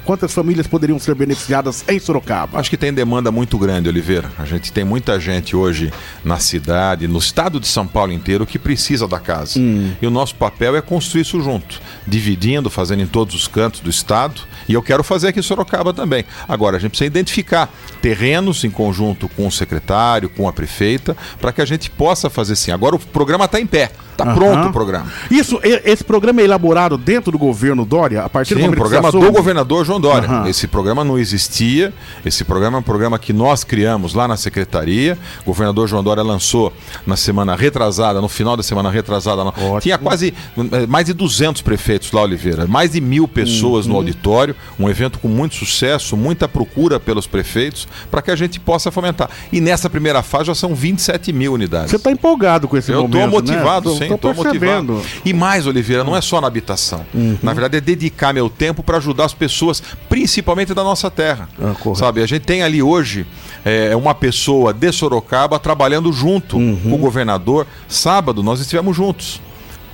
Quantas 0.03 0.33
famílias 0.33 0.67
poderiam 0.67 0.99
ser 0.99 1.15
beneficiadas 1.15 1.83
em 1.87 1.99
Sorocaba? 1.99 2.59
Acho 2.59 2.69
que 2.69 2.77
tem 2.77 2.93
demanda 2.93 3.31
muito 3.31 3.57
grande, 3.57 3.89
Oliveira. 3.89 4.31
A 4.37 4.45
gente 4.45 4.71
tem 4.71 4.83
muita 4.83 5.19
gente 5.19 5.55
hoje 5.55 5.91
na 6.23 6.37
cidade, 6.37 7.07
no 7.07 7.19
estado 7.19 7.59
de 7.59 7.67
São 7.67 7.87
Paulo 7.87 8.11
inteiro, 8.11 8.45
que 8.45 8.59
precisa 8.59 9.07
da 9.07 9.19
casa. 9.19 9.59
Hum. 9.59 9.91
E 10.01 10.07
o 10.07 10.11
nosso 10.11 10.35
papel 10.35 10.75
é 10.75 10.81
construir 10.81 11.21
isso 11.21 11.41
junto, 11.41 11.79
dividindo, 12.07 12.69
fazendo 12.69 13.01
em 13.01 13.07
todos 13.07 13.35
os 13.35 13.47
cantos 13.47 13.79
do 13.81 13.89
estado. 13.89 14.41
E 14.67 14.73
eu 14.73 14.81
quero 14.81 15.03
fazer 15.03 15.29
aqui 15.29 15.39
em 15.39 15.43
Sorocaba 15.43 15.93
também. 15.93 16.25
Agora, 16.47 16.77
a 16.77 16.79
gente 16.79 16.91
precisa 16.91 17.07
identificar 17.07 17.71
terrenos 18.01 18.63
em 18.63 18.69
conjunto 18.69 19.29
com 19.29 19.47
o 19.47 19.51
secretário, 19.51 20.29
com 20.29 20.47
a 20.47 20.53
prefeita, 20.53 21.15
para 21.39 21.51
que 21.51 21.61
a 21.61 21.65
gente 21.65 21.89
possa 21.89 22.29
fazer 22.29 22.55
sim. 22.55 22.71
Agora 22.71 22.95
o 22.95 22.99
programa 22.99 23.45
está 23.45 23.59
em 23.59 23.67
pé. 23.67 23.91
Está 24.15 24.29
uhum. 24.29 24.35
pronto 24.35 24.69
o 24.69 24.71
programa. 24.71 25.11
Isso, 25.29 25.59
esse 25.61 26.03
programa 26.03 26.24
é 26.31 26.43
elaborado 26.43 26.97
dentro 26.97 27.31
do 27.31 27.37
governo 27.37 27.85
Dória, 27.85 28.23
a 28.23 28.29
partir 28.29 28.55
Sim, 28.55 28.69
do 28.69 28.75
programa 28.75 29.11
do 29.11 29.31
governador 29.31 29.85
João 29.85 29.99
Dória. 29.99 30.29
Uhum. 30.29 30.47
Esse 30.47 30.67
programa 30.67 31.03
não 31.03 31.17
existia. 31.17 31.93
Esse 32.25 32.43
programa 32.43 32.77
é 32.77 32.79
um 32.79 32.83
programa 32.83 33.19
que 33.19 33.33
nós 33.33 33.63
criamos 33.63 34.13
lá 34.13 34.27
na 34.27 34.37
secretaria. 34.37 35.17
O 35.41 35.45
governador 35.45 35.87
João 35.87 36.03
Dória 36.03 36.23
lançou 36.23 36.71
na 37.05 37.15
semana 37.15 37.55
retrasada, 37.55 38.21
no 38.21 38.27
final 38.27 38.55
da 38.55 38.63
semana 38.63 38.89
retrasada. 38.89 39.41
Ótimo. 39.43 39.81
Tinha 39.81 39.97
quase 39.97 40.33
eh, 40.57 40.87
mais 40.87 41.05
de 41.05 41.13
200 41.13 41.61
prefeitos 41.61 42.11
lá, 42.11 42.21
Oliveira. 42.21 42.67
Mais 42.67 42.91
de 42.91 43.01
mil 43.01 43.27
pessoas 43.27 43.85
uhum. 43.85 43.93
no 43.93 43.97
auditório. 43.97 44.55
Um 44.79 44.89
evento 44.89 45.19
com 45.19 45.27
muito 45.27 45.55
sucesso, 45.55 46.15
muita 46.15 46.47
procura 46.47 46.99
pelos 46.99 47.27
prefeitos, 47.27 47.87
para 48.09 48.21
que 48.21 48.31
a 48.31 48.35
gente 48.35 48.59
possa 48.59 48.91
fomentar. 48.91 49.29
E 49.51 49.59
nessa 49.61 49.89
primeira 49.89 50.21
fase 50.21 50.45
já 50.45 50.55
são 50.55 50.73
27 50.73 51.31
mil 51.33 51.53
unidades. 51.53 51.91
Você 51.91 51.97
está 51.97 52.11
empolgado 52.11 52.67
com 52.67 52.77
esse 52.77 52.91
Eu 52.91 53.03
momento, 53.03 53.17
Eu 53.17 53.25
estou 53.25 53.41
motivado, 53.41 53.93
né? 53.93 54.07
sim. 54.07 54.13
Estou 54.13 54.33
motivado. 54.33 55.01
E 55.23 55.33
mais, 55.33 55.67
Oliveira, 55.67 56.03
não 56.15 56.19
é 56.19 56.21
só 56.21 56.39
na 56.39 56.47
habitação. 56.47 57.05
Uhum. 57.13 57.37
Na 57.43 57.53
verdade, 57.53 57.77
é 57.77 57.81
dedicar 57.81 58.33
meu 58.33 58.49
tempo 58.49 58.81
para 58.81 58.97
ajudar 58.97 59.25
as 59.25 59.33
pessoas, 59.33 59.83
principalmente 60.07 60.73
da 60.73 60.83
nossa 60.83 61.11
terra. 61.11 61.49
Ah, 61.61 61.75
Sabe, 61.95 62.23
a 62.23 62.25
gente 62.25 62.43
tem 62.43 62.63
ali 62.63 62.81
hoje 62.81 63.27
é, 63.65 63.95
uma 63.95 64.15
pessoa 64.15 64.73
de 64.73 64.91
Sorocaba 64.91 65.59
trabalhando 65.59 66.11
junto 66.13 66.57
uhum. 66.57 66.77
com 66.77 66.93
o 66.93 66.97
governador. 66.97 67.67
Sábado 67.87 68.41
nós 68.41 68.61
estivemos 68.61 68.95
juntos 68.95 69.41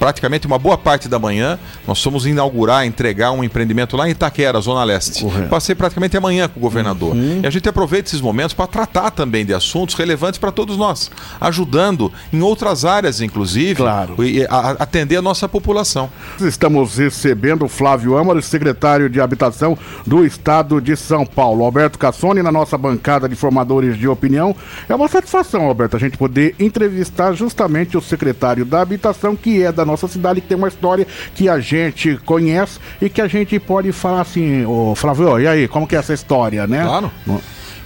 praticamente 0.02 0.48
uma 0.48 0.58
boa 0.58 0.80
parte 0.80 1.08
da 1.08 1.20
manhã, 1.20 1.60
nós 1.88 2.02
fomos 2.02 2.26
inaugurar, 2.26 2.88
entregar 2.88 3.32
um 3.34 3.44
empreendimento 3.44 3.96
lá 3.96 4.08
em 4.08 4.14
Itaquera, 4.14 4.60
Zona 4.60 4.84
Leste. 4.84 5.24
Correto. 5.24 5.48
Passei 5.48 5.76
praticamente 5.76 6.18
amanhã 6.18 6.48
com 6.48 6.60
o 6.60 6.64
governador. 6.64 7.16
Uhum. 7.16 7.42
E 7.44 7.46
a 7.46 7.52
gente 7.52 7.70
aproveita 7.70 8.08
esses 8.10 8.20
momentos 8.20 8.52
para 8.52 8.66
tratar 8.66 9.12
também 9.12 9.46
de 9.46 9.54
assuntos 9.54 9.94
relevantes 9.94 10.40
para 10.40 10.52
todos 10.52 10.76
nós, 10.76 11.12
ajudando 11.40 12.12
em 12.34 12.42
outras 12.42 12.84
áreas, 12.84 13.22
inclusive, 13.22 13.76
claro. 13.76 14.16
e, 14.24 14.44
a, 14.50 14.72
atender 14.80 15.18
a 15.18 15.22
nossa 15.22 15.48
população. 15.48 16.10
Estamos 16.40 16.98
recebendo 16.98 17.66
o 17.66 17.70
Flávio 17.70 18.18
Amaro, 18.18 18.42
secretário 18.42 19.08
de 19.08 19.22
Habitação 19.22 19.78
do 20.08 20.26
Estado 20.26 20.82
de 20.82 20.96
São 20.96 21.28
Paulo. 21.28 21.64
Alberto 21.64 22.00
Cassoni, 22.00 22.42
na 22.42 22.52
nossa 22.52 22.76
bancada 22.76 23.30
de 23.30 23.36
formadores 23.36 23.96
de 23.96 24.08
opinião. 24.08 24.56
É 24.90 24.96
uma 24.96 25.08
satisfação, 25.08 25.66
Alberto, 25.66 25.96
a 25.96 26.00
gente 26.00 26.18
poder 26.18 26.56
entrevistar 26.60 27.34
justamente 27.34 27.96
o 27.96 28.02
secretário 28.02 28.66
da 28.66 28.82
Habitação, 28.82 29.36
que 29.36 29.62
é 29.62 29.72
da 29.72 29.91
nossa 29.92 30.08
cidade, 30.08 30.42
que 30.42 30.48
tem 30.48 30.58
uma 30.58 30.68
história 30.68 31.06
que 31.36 31.48
a 31.48 31.60
gente 31.60 32.18
conhece 32.26 32.80
e 33.02 33.10
que 33.10 33.22
a 33.22 33.28
gente 33.28 33.60
pode 33.60 33.92
falar 33.92 34.22
assim, 34.22 34.66
ô 34.66 34.96
Flávio, 34.96 35.40
e 35.40 35.48
aí, 35.48 35.68
como 35.68 35.88
que 35.88 35.96
é 35.96 36.00
essa 36.00 36.14
história, 36.14 36.66
né? 36.66 36.84
Claro. 36.84 37.12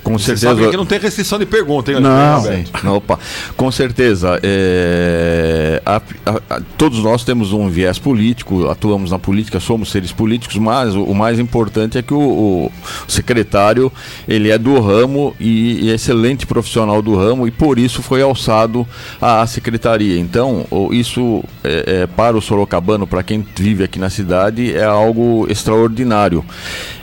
Com 0.05 0.19
Você 0.19 0.37
certeza. 0.37 0.55
Sabe 0.55 0.69
que 0.69 0.77
não 0.77 0.85
tem 0.85 0.99
restrição 0.99 1.39
de 1.39 1.47
pergunta, 1.47 1.91
hein? 1.91 1.99
Não, 1.99 2.43
não 2.83 2.97
opa. 2.97 3.17
Com 3.57 3.71
certeza. 3.71 4.39
É, 4.43 5.81
a, 5.83 5.95
a, 5.95 6.55
a, 6.57 6.61
todos 6.77 6.99
nós 6.99 7.23
temos 7.23 7.51
um 7.51 7.67
viés 7.69 7.97
político, 7.97 8.69
atuamos 8.69 9.09
na 9.09 9.17
política, 9.17 9.59
somos 9.59 9.89
seres 9.89 10.11
políticos, 10.11 10.57
mas 10.57 10.95
o, 10.95 11.01
o 11.01 11.15
mais 11.15 11.39
importante 11.39 11.97
é 11.97 12.03
que 12.03 12.13
o, 12.13 12.19
o, 12.19 12.71
secretário 13.07 13.91
ele 14.27 14.51
é 14.51 14.59
do 14.59 14.79
ramo 14.79 15.35
e, 15.39 15.85
e, 15.85 15.89
é 15.89 15.95
excelente 15.95 16.45
profissional 16.45 17.01
do 17.01 17.15
ramo 17.15 17.47
e 17.47 17.51
por 17.51 17.79
isso 17.79 18.03
foi 18.03 18.21
alçado 18.21 18.87
à 19.19 19.47
secretaria. 19.47 20.19
Então, 20.19 20.67
isso 20.91 21.43
é, 21.63 22.03
é, 22.03 22.07
para 22.07 22.37
o 22.37 22.41
sorocabano, 22.41 23.07
para 23.07 23.23
quem 23.23 23.43
vive 23.55 23.83
aqui 23.83 23.97
na 23.97 24.11
cidade, 24.11 24.71
é 24.71 24.83
algo 24.83 25.47
extraordinário. 25.49 26.45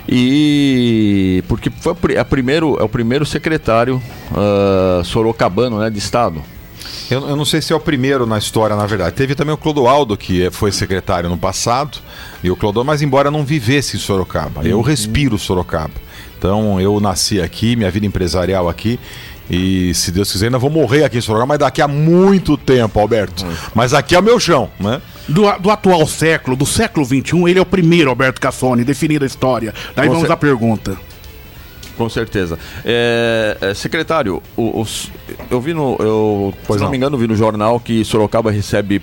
E 0.07 1.43
porque 1.47 1.69
foi 1.69 2.17
a 2.17 2.25
primeiro, 2.25 2.77
é 2.79 2.83
o 2.83 2.89
primeiro 2.89 3.25
secretário 3.25 4.01
uh, 4.31 5.03
sorocabano 5.03 5.79
né, 5.79 5.89
de 5.89 5.97
Estado. 5.97 6.41
Eu, 7.09 7.27
eu, 7.27 7.35
não 7.35 7.45
sei 7.45 7.61
se 7.61 7.73
é 7.73 7.75
o 7.75 7.79
primeiro 7.79 8.25
na 8.25 8.37
história, 8.37 8.75
na 8.75 8.85
verdade. 8.85 9.15
Teve 9.15 9.35
também 9.35 9.53
o 9.53 9.57
Clodoaldo, 9.57 10.17
que 10.17 10.49
foi 10.51 10.71
secretário 10.71 11.29
no 11.29 11.37
passado, 11.37 11.99
e 12.43 12.49
o 12.49 12.55
Clodoaldo, 12.55 12.87
mas 12.87 13.01
embora 13.01 13.29
não 13.29 13.45
vivesse 13.45 13.97
em 13.97 13.99
Sorocaba. 13.99 14.65
Eu 14.65 14.77
uhum. 14.77 14.83
respiro 14.83 15.37
Sorocaba. 15.37 15.93
Então 16.37 16.79
eu 16.81 16.99
nasci 16.99 17.39
aqui, 17.39 17.75
minha 17.75 17.89
vida 17.89 18.05
empresarial 18.05 18.67
aqui, 18.67 18.99
e 19.53 19.93
se 19.93 20.11
Deus 20.11 20.31
quiser, 20.31 20.47
ainda 20.47 20.57
vou 20.57 20.69
morrer 20.69 21.03
aqui 21.03 21.17
em 21.17 21.21
Sorocaba, 21.21 21.47
mas 21.47 21.59
daqui 21.59 21.81
a 21.81 21.87
muito 21.87 22.57
tempo, 22.57 22.99
Alberto. 22.99 23.45
Uhum. 23.45 23.53
Mas 23.75 23.93
aqui 23.93 24.15
é 24.15 24.19
o 24.19 24.23
meu 24.23 24.39
chão, 24.39 24.69
né? 24.79 25.01
Do, 25.27 25.43
do, 25.59 25.69
atual 25.69 26.05
século, 26.07 26.55
do 26.55 26.65
século 26.65 27.05
XXI, 27.05 27.21
ele 27.47 27.59
é 27.59 27.61
o 27.61 27.65
primeiro 27.65 28.09
Alberto 28.09 28.41
Cassoni, 28.41 28.83
definida 28.83 29.25
a 29.25 29.27
história. 29.27 29.73
Daí 29.95 30.07
Com 30.07 30.15
vamos 30.15 30.29
à 30.29 30.35
pergunta. 30.35 30.97
Com 31.97 32.09
certeza. 32.09 32.57
É, 32.83 33.57
é, 33.61 33.73
secretário, 33.73 34.41
os, 34.57 35.11
eu 35.49 35.61
vi 35.61 35.73
no. 35.73 35.95
Eu, 35.99 36.53
se 36.65 36.71
não, 36.71 36.79
não 36.79 36.89
me 36.89 36.97
engano, 36.97 37.17
vi 37.17 37.27
no 37.27 37.35
jornal 37.35 37.79
que 37.79 38.03
Sorocaba 38.03 38.51
recebe 38.51 38.99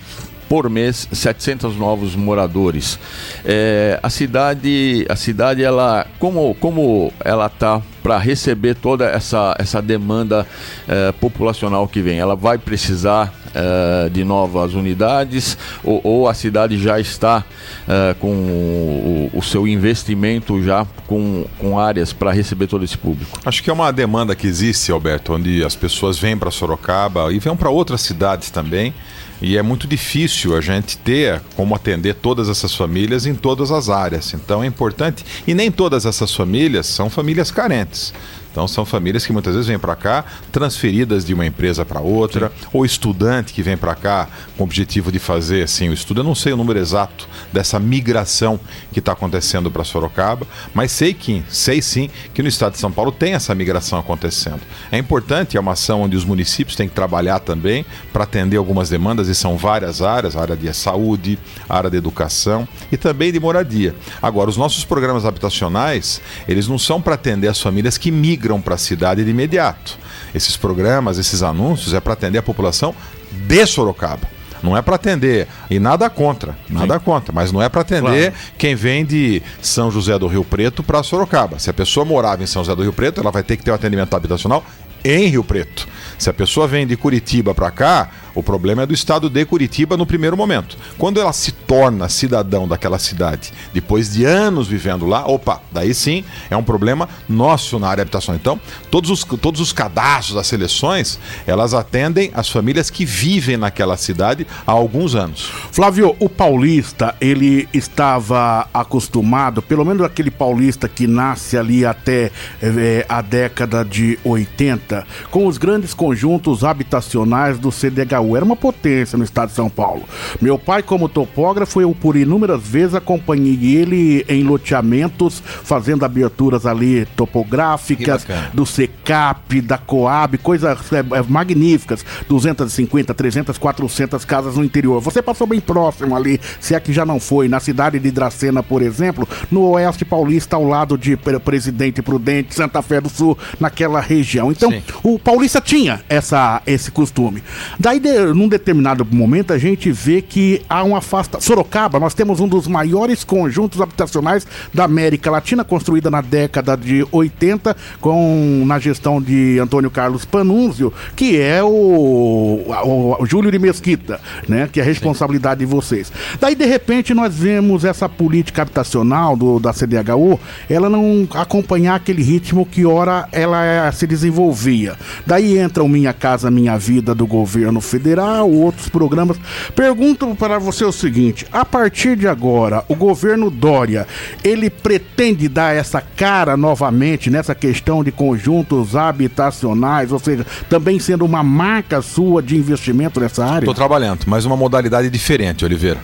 por 0.51 0.69
mês 0.69 1.07
700 1.13 1.77
novos 1.77 2.13
moradores. 2.13 2.99
É, 3.45 3.97
a 4.03 4.09
cidade, 4.09 5.05
a 5.07 5.15
cidade, 5.15 5.63
ela, 5.63 6.05
como, 6.19 6.53
como 6.55 7.13
ela 7.23 7.45
está 7.45 7.81
para 8.03 8.17
receber 8.17 8.75
toda 8.75 9.05
essa, 9.05 9.55
essa 9.57 9.81
demanda 9.81 10.45
é, 10.89 11.13
populacional 11.13 11.87
que 11.87 12.01
vem? 12.01 12.19
Ela 12.19 12.35
vai 12.35 12.57
precisar 12.57 13.33
uh, 13.55 14.09
de 14.09 14.25
novas 14.25 14.73
unidades 14.73 15.57
ou, 15.83 16.01
ou, 16.03 16.27
a 16.27 16.33
cidade 16.33 16.77
já 16.77 16.99
está 16.99 17.45
uh, 17.87 18.15
com 18.15 18.27
o, 18.31 19.29
o, 19.33 19.41
seu 19.41 19.65
investimento 19.65 20.61
já 20.63 20.85
com, 21.07 21.45
com 21.59 21.79
áreas 21.79 22.11
para 22.11 22.31
receber 22.31 22.67
todo 22.67 22.83
esse 22.83 22.97
público? 22.97 23.39
Acho 23.45 23.63
que 23.63 23.69
é 23.69 23.73
uma 23.73 23.91
demanda 23.93 24.35
que 24.35 24.47
existe, 24.47 24.91
Alberto, 24.91 25.33
onde 25.33 25.63
as 25.63 25.75
pessoas 25.77 26.19
vêm 26.19 26.37
para 26.37 26.51
Sorocaba 26.51 27.31
e 27.31 27.39
vêm 27.39 27.55
para 27.55 27.69
outras 27.69 28.01
cidades 28.01 28.49
também. 28.49 28.93
E 29.41 29.57
é 29.57 29.61
muito 29.61 29.87
difícil 29.87 30.55
a 30.55 30.61
gente 30.61 30.97
ter 30.97 31.41
como 31.55 31.73
atender 31.73 32.13
todas 32.13 32.47
essas 32.47 32.75
famílias 32.75 33.25
em 33.25 33.33
todas 33.33 33.71
as 33.71 33.89
áreas. 33.89 34.33
Então 34.33 34.63
é 34.63 34.67
importante. 34.67 35.25
E 35.47 35.53
nem 35.55 35.71
todas 35.71 36.05
essas 36.05 36.33
famílias 36.33 36.85
são 36.85 37.09
famílias 37.09 37.49
carentes. 37.49 38.13
Então 38.51 38.67
são 38.67 38.85
famílias 38.85 39.25
que 39.25 39.31
muitas 39.31 39.53
vezes 39.53 39.67
vêm 39.67 39.79
para 39.79 39.95
cá 39.95 40.25
transferidas 40.51 41.25
de 41.25 41.33
uma 41.33 41.45
empresa 41.45 41.85
para 41.85 42.01
outra, 42.01 42.49
Sim. 42.49 42.67
ou 42.73 42.85
estudante 42.85 43.53
que 43.53 43.63
vem 43.63 43.77
para 43.77 43.95
cá 43.95 44.27
com 44.57 44.63
o 44.63 44.65
objetivo 44.65 45.11
de 45.11 45.19
fazer 45.19 45.63
assim 45.63 45.89
o 45.89 45.93
estudo. 45.93 46.19
Eu 46.19 46.23
não 46.23 46.35
sei 46.35 46.53
o 46.53 46.57
número 46.57 46.77
exato 46.77 47.27
dessa 47.51 47.79
migração 47.79 48.59
que 48.91 48.99
está 48.99 49.13
acontecendo 49.13 49.71
para 49.71 49.83
Sorocaba, 49.83 50.45
mas 50.73 50.91
sei 50.91 51.13
que 51.13 51.43
sei 51.49 51.81
sim 51.81 52.09
que 52.33 52.43
no 52.43 52.49
estado 52.49 52.73
de 52.73 52.79
São 52.79 52.91
Paulo 52.91 53.11
tem 53.11 53.33
essa 53.33 53.55
migração 53.55 53.97
acontecendo. 53.97 54.61
É 54.91 54.97
importante, 54.97 55.55
é 55.55 55.59
uma 55.59 55.71
ação 55.71 56.01
onde 56.01 56.17
os 56.17 56.25
municípios 56.25 56.75
têm 56.75 56.89
que 56.89 56.95
trabalhar 56.95 57.39
também 57.39 57.85
para 58.11 58.25
atender 58.25 58.57
algumas 58.57 58.89
demandas 58.89 59.27
e 59.29 59.35
são 59.35 59.57
várias 59.57 60.01
áreas, 60.01 60.35
a 60.35 60.41
área 60.41 60.57
de 60.57 60.71
saúde, 60.73 61.39
a 61.69 61.77
área 61.77 61.89
de 61.89 61.97
educação 61.97 62.67
e 62.91 62.97
também 62.97 63.31
de 63.31 63.39
moradia. 63.39 63.95
Agora, 64.21 64.49
os 64.49 64.57
nossos 64.57 64.83
programas 64.83 65.25
habitacionais, 65.25 66.21
eles 66.47 66.67
não 66.67 66.77
são 66.77 67.01
para 67.01 67.15
atender 67.15 67.47
as 67.47 67.59
famílias 67.59 67.97
que 67.97 68.11
migram 68.11 68.40
migram 68.41 68.59
para 68.59 68.75
a 68.75 68.77
cidade 68.77 69.23
de 69.23 69.29
imediato. 69.29 69.97
Esses 70.33 70.57
programas, 70.57 71.17
esses 71.17 71.43
anúncios 71.43 71.93
é 71.93 71.99
para 71.99 72.13
atender 72.13 72.39
a 72.39 72.43
população 72.43 72.95
de 73.31 73.65
Sorocaba. 73.65 74.27
Não 74.63 74.77
é 74.77 74.81
para 74.81 74.95
atender, 74.95 75.47
e 75.71 75.79
nada 75.79 76.07
contra, 76.07 76.55
nada 76.69 76.99
Sim. 76.99 77.05
contra, 77.05 77.33
mas 77.33 77.51
não 77.51 77.61
é 77.63 77.67
para 77.67 77.81
atender 77.81 78.31
claro. 78.31 78.53
quem 78.59 78.75
vem 78.75 79.03
de 79.03 79.41
São 79.59 79.89
José 79.89 80.17
do 80.19 80.27
Rio 80.27 80.43
Preto 80.43 80.83
para 80.83 81.01
Sorocaba. 81.01 81.57
Se 81.57 81.71
a 81.71 81.73
pessoa 81.73 82.05
morava 82.05 82.43
em 82.43 82.45
São 82.45 82.63
José 82.63 82.75
do 82.75 82.83
Rio 82.83 82.93
Preto, 82.93 83.21
ela 83.21 83.31
vai 83.31 83.41
ter 83.41 83.57
que 83.57 83.63
ter 83.63 83.71
um 83.71 83.73
atendimento 83.73 84.15
habitacional 84.15 84.63
em 85.03 85.27
Rio 85.27 85.43
Preto. 85.43 85.87
Se 86.21 86.29
a 86.29 86.33
pessoa 86.33 86.67
vem 86.67 86.85
de 86.85 86.95
Curitiba 86.95 87.55
para 87.55 87.71
cá, 87.71 88.11
o 88.35 88.43
problema 88.43 88.83
é 88.83 88.85
do 88.85 88.93
estado 88.93 89.27
de 89.27 89.43
Curitiba 89.43 89.97
no 89.97 90.05
primeiro 90.05 90.37
momento. 90.37 90.77
Quando 90.95 91.19
ela 91.19 91.33
se 91.33 91.51
torna 91.51 92.07
cidadão 92.09 92.67
daquela 92.67 92.99
cidade, 92.99 93.51
depois 93.73 94.13
de 94.13 94.23
anos 94.23 94.67
vivendo 94.67 95.07
lá, 95.07 95.25
opa, 95.25 95.59
daí 95.71 95.95
sim 95.95 96.23
é 96.47 96.55
um 96.55 96.61
problema 96.61 97.09
nosso 97.27 97.79
na 97.79 97.87
área 97.87 97.95
de 97.95 98.01
habitação. 98.03 98.35
Então, 98.35 98.61
todos 98.91 99.09
os, 99.09 99.23
todos 99.23 99.59
os 99.59 99.73
cadastros 99.73 100.35
das 100.35 100.45
seleções, 100.45 101.17
elas 101.47 101.73
atendem 101.73 102.29
as 102.35 102.47
famílias 102.47 102.91
que 102.91 103.03
vivem 103.03 103.57
naquela 103.57 103.97
cidade 103.97 104.45
há 104.67 104.71
alguns 104.71 105.15
anos. 105.15 105.51
Flávio, 105.71 106.15
o 106.19 106.29
paulista, 106.29 107.15
ele 107.19 107.67
estava 107.73 108.67
acostumado, 108.71 109.59
pelo 109.59 109.83
menos 109.83 110.03
aquele 110.03 110.29
paulista 110.29 110.87
que 110.87 111.07
nasce 111.07 111.57
ali 111.57 111.83
até 111.83 112.31
é, 112.61 113.07
a 113.09 113.23
década 113.23 113.83
de 113.83 114.19
80, 114.23 115.03
com 115.31 115.47
os 115.47 115.57
grandes 115.57 115.95
conjuntos 116.11 116.65
habitacionais 116.65 117.57
do 117.57 117.71
CDH 117.71 118.15
era 118.35 118.43
uma 118.43 118.55
potência 118.57 119.17
no 119.17 119.23
estado 119.23 119.47
de 119.47 119.55
São 119.55 119.69
Paulo. 119.69 120.03
Meu 120.41 120.59
pai, 120.59 120.83
como 120.83 121.07
topógrafo, 121.07 121.79
eu 121.79 121.95
por 121.95 122.17
inúmeras 122.17 122.61
vezes 122.61 122.95
acompanhei 122.95 123.77
ele 123.77 124.25
em 124.27 124.43
loteamentos, 124.43 125.41
fazendo 125.63 126.03
aberturas 126.03 126.65
ali 126.65 127.05
topográficas, 127.15 128.27
do 128.53 128.65
SECAP, 128.65 129.61
da 129.61 129.77
Coab, 129.77 130.37
coisas 130.39 130.77
é, 130.91 130.99
é, 130.99 131.23
magníficas. 131.29 132.05
250, 132.27 133.13
300, 133.13 133.57
400 133.57 134.25
casas 134.25 134.57
no 134.57 134.65
interior. 134.65 134.99
Você 134.99 135.21
passou 135.21 135.47
bem 135.47 135.61
próximo 135.61 136.13
ali, 136.13 136.41
se 136.59 136.75
é 136.75 136.79
que 136.81 136.91
já 136.91 137.05
não 137.05 137.21
foi, 137.21 137.47
na 137.47 137.61
cidade 137.61 137.99
de 137.99 138.11
Dracena, 138.11 138.61
por 138.61 138.81
exemplo, 138.81 139.25
no 139.49 139.61
Oeste 139.69 140.03
Paulista, 140.03 140.57
ao 140.57 140.65
lado 140.65 140.97
de 140.97 141.15
Presidente 141.15 142.01
Prudente, 142.01 142.53
Santa 142.53 142.81
Fé 142.81 142.99
do 142.99 143.07
Sul, 143.07 143.37
naquela 143.61 144.01
região. 144.01 144.51
Então, 144.51 144.69
Sim. 144.69 144.83
o 145.03 145.17
paulista 145.17 145.61
tinha 145.61 146.00
essa, 146.09 146.61
esse 146.65 146.91
costume. 146.91 147.43
Daí, 147.79 147.99
de, 147.99 148.11
num 148.33 148.47
determinado 148.47 149.05
momento, 149.09 149.53
a 149.53 149.57
gente 149.57 149.91
vê 149.91 150.21
que 150.21 150.61
há 150.69 150.83
um 150.83 150.95
afasta. 150.95 151.39
Sorocaba, 151.39 151.99
nós 151.99 152.13
temos 152.13 152.39
um 152.39 152.47
dos 152.47 152.67
maiores 152.67 153.23
conjuntos 153.23 153.81
habitacionais 153.81 154.45
da 154.73 154.83
América 154.83 155.31
Latina, 155.31 155.63
construída 155.63 156.09
na 156.09 156.21
década 156.21 156.75
de 156.75 157.05
80, 157.11 157.75
com 157.99 158.63
na 158.65 158.79
gestão 158.79 159.21
de 159.21 159.59
Antônio 159.59 159.89
Carlos 159.89 160.25
Panunzio, 160.25 160.93
que 161.15 161.39
é 161.39 161.63
o, 161.63 161.67
o, 161.67 163.17
o 163.19 163.25
Júlio 163.25 163.51
de 163.51 163.59
Mesquita, 163.59 164.19
né? 164.47 164.69
Que 164.71 164.79
é 164.79 164.83
a 164.83 164.85
responsabilidade 164.85 165.59
de 165.59 165.65
vocês. 165.65 166.11
Daí, 166.39 166.55
de 166.55 166.65
repente, 166.65 167.13
nós 167.13 167.35
vemos 167.35 167.85
essa 167.85 168.07
política 168.07 168.61
habitacional 168.61 169.35
do, 169.35 169.59
da 169.59 169.73
CDHU, 169.73 170.39
ela 170.69 170.89
não 170.89 171.27
acompanhar 171.33 171.95
aquele 171.95 172.21
ritmo 172.21 172.65
que 172.65 172.85
ora 172.85 173.27
ela 173.31 173.63
é, 173.63 173.91
se 173.91 174.05
desenvolvia. 174.07 174.95
Daí 175.25 175.57
entra 175.57 175.83
o 175.83 175.89
Minha 175.91 176.13
Casa 176.13 176.49
Minha 176.49 176.77
Vida 176.77 177.13
do 177.13 177.27
governo 177.27 177.81
federal 177.81 178.49
outros 178.49 178.89
programas. 178.89 179.37
Pergunto 179.75 180.35
para 180.35 180.57
você 180.57 180.85
o 180.85 180.91
seguinte: 180.91 181.45
a 181.51 181.65
partir 181.65 182.15
de 182.15 182.27
agora, 182.27 182.83
o 182.87 182.95
governo 182.95 183.51
Dória, 183.51 184.07
ele 184.43 184.69
pretende 184.69 185.47
dar 185.47 185.75
essa 185.75 186.01
cara 186.01 186.55
novamente 186.55 187.29
nessa 187.29 187.53
questão 187.53 188.03
de 188.03 188.11
conjuntos 188.11 188.95
habitacionais, 188.95 190.11
ou 190.11 190.19
seja, 190.19 190.45
também 190.69 190.99
sendo 190.99 191.25
uma 191.25 191.43
marca 191.43 192.01
sua 192.01 192.41
de 192.41 192.55
investimento 192.55 193.19
nessa 193.19 193.45
área? 193.45 193.59
Estou 193.59 193.73
trabalhando, 193.73 194.21
mas 194.25 194.45
uma 194.45 194.57
modalidade 194.57 195.09
diferente, 195.09 195.65
Oliveira. 195.65 195.99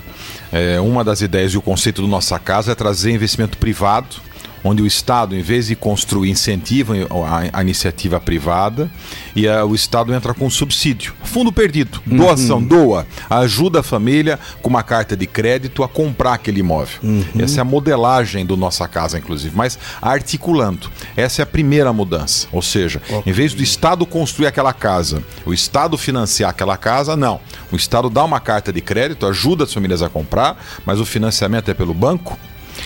É, 0.51 0.79
uma 0.79 1.03
das 1.03 1.21
ideias 1.21 1.53
e 1.53 1.57
o 1.57 1.61
conceito 1.61 2.01
do 2.01 2.07
Nossa 2.07 2.37
Casa 2.39 2.71
é 2.71 2.75
trazer 2.75 3.11
investimento 3.11 3.57
privado 3.57 4.27
onde 4.63 4.81
o 4.81 4.87
Estado, 4.87 5.35
em 5.35 5.41
vez 5.41 5.67
de 5.67 5.75
construir, 5.75 6.29
incentiva 6.29 6.93
a, 7.53 7.59
a 7.59 7.61
iniciativa 7.61 8.19
privada 8.19 8.89
e 9.35 9.47
a, 9.47 9.65
o 9.65 9.75
Estado 9.75 10.13
entra 10.13 10.33
com 10.33 10.49
subsídio. 10.49 11.13
Fundo 11.23 11.51
perdido, 11.51 12.01
uhum. 12.07 12.17
doação, 12.17 12.61
doa, 12.61 13.05
ajuda 13.29 13.79
a 13.79 13.83
família 13.83 14.39
com 14.61 14.69
uma 14.69 14.83
carta 14.83 15.15
de 15.15 15.27
crédito 15.27 15.83
a 15.83 15.87
comprar 15.87 16.33
aquele 16.33 16.59
imóvel. 16.59 16.99
Uhum. 17.03 17.23
Essa 17.39 17.59
é 17.59 17.61
a 17.61 17.65
modelagem 17.65 18.45
do 18.45 18.57
Nossa 18.57 18.87
Casa, 18.87 19.17
inclusive, 19.17 19.55
mas 19.55 19.77
articulando. 20.01 20.89
Essa 21.15 21.41
é 21.41 21.43
a 21.43 21.45
primeira 21.45 21.91
mudança. 21.93 22.47
Ou 22.51 22.61
seja, 22.61 23.01
okay. 23.09 23.31
em 23.31 23.33
vez 23.33 23.53
do 23.53 23.63
Estado 23.63 24.05
construir 24.05 24.47
aquela 24.47 24.73
casa, 24.73 25.23
o 25.45 25.53
Estado 25.53 25.97
financiar 25.97 26.49
aquela 26.49 26.77
casa, 26.77 27.15
não. 27.15 27.39
O 27.71 27.75
Estado 27.75 28.09
dá 28.09 28.23
uma 28.23 28.39
carta 28.39 28.71
de 28.71 28.81
crédito, 28.81 29.25
ajuda 29.25 29.63
as 29.63 29.73
famílias 29.73 30.01
a 30.01 30.09
comprar, 30.09 30.61
mas 30.85 30.99
o 30.99 31.05
financiamento 31.05 31.69
é 31.69 31.73
pelo 31.73 31.93
banco 31.93 32.37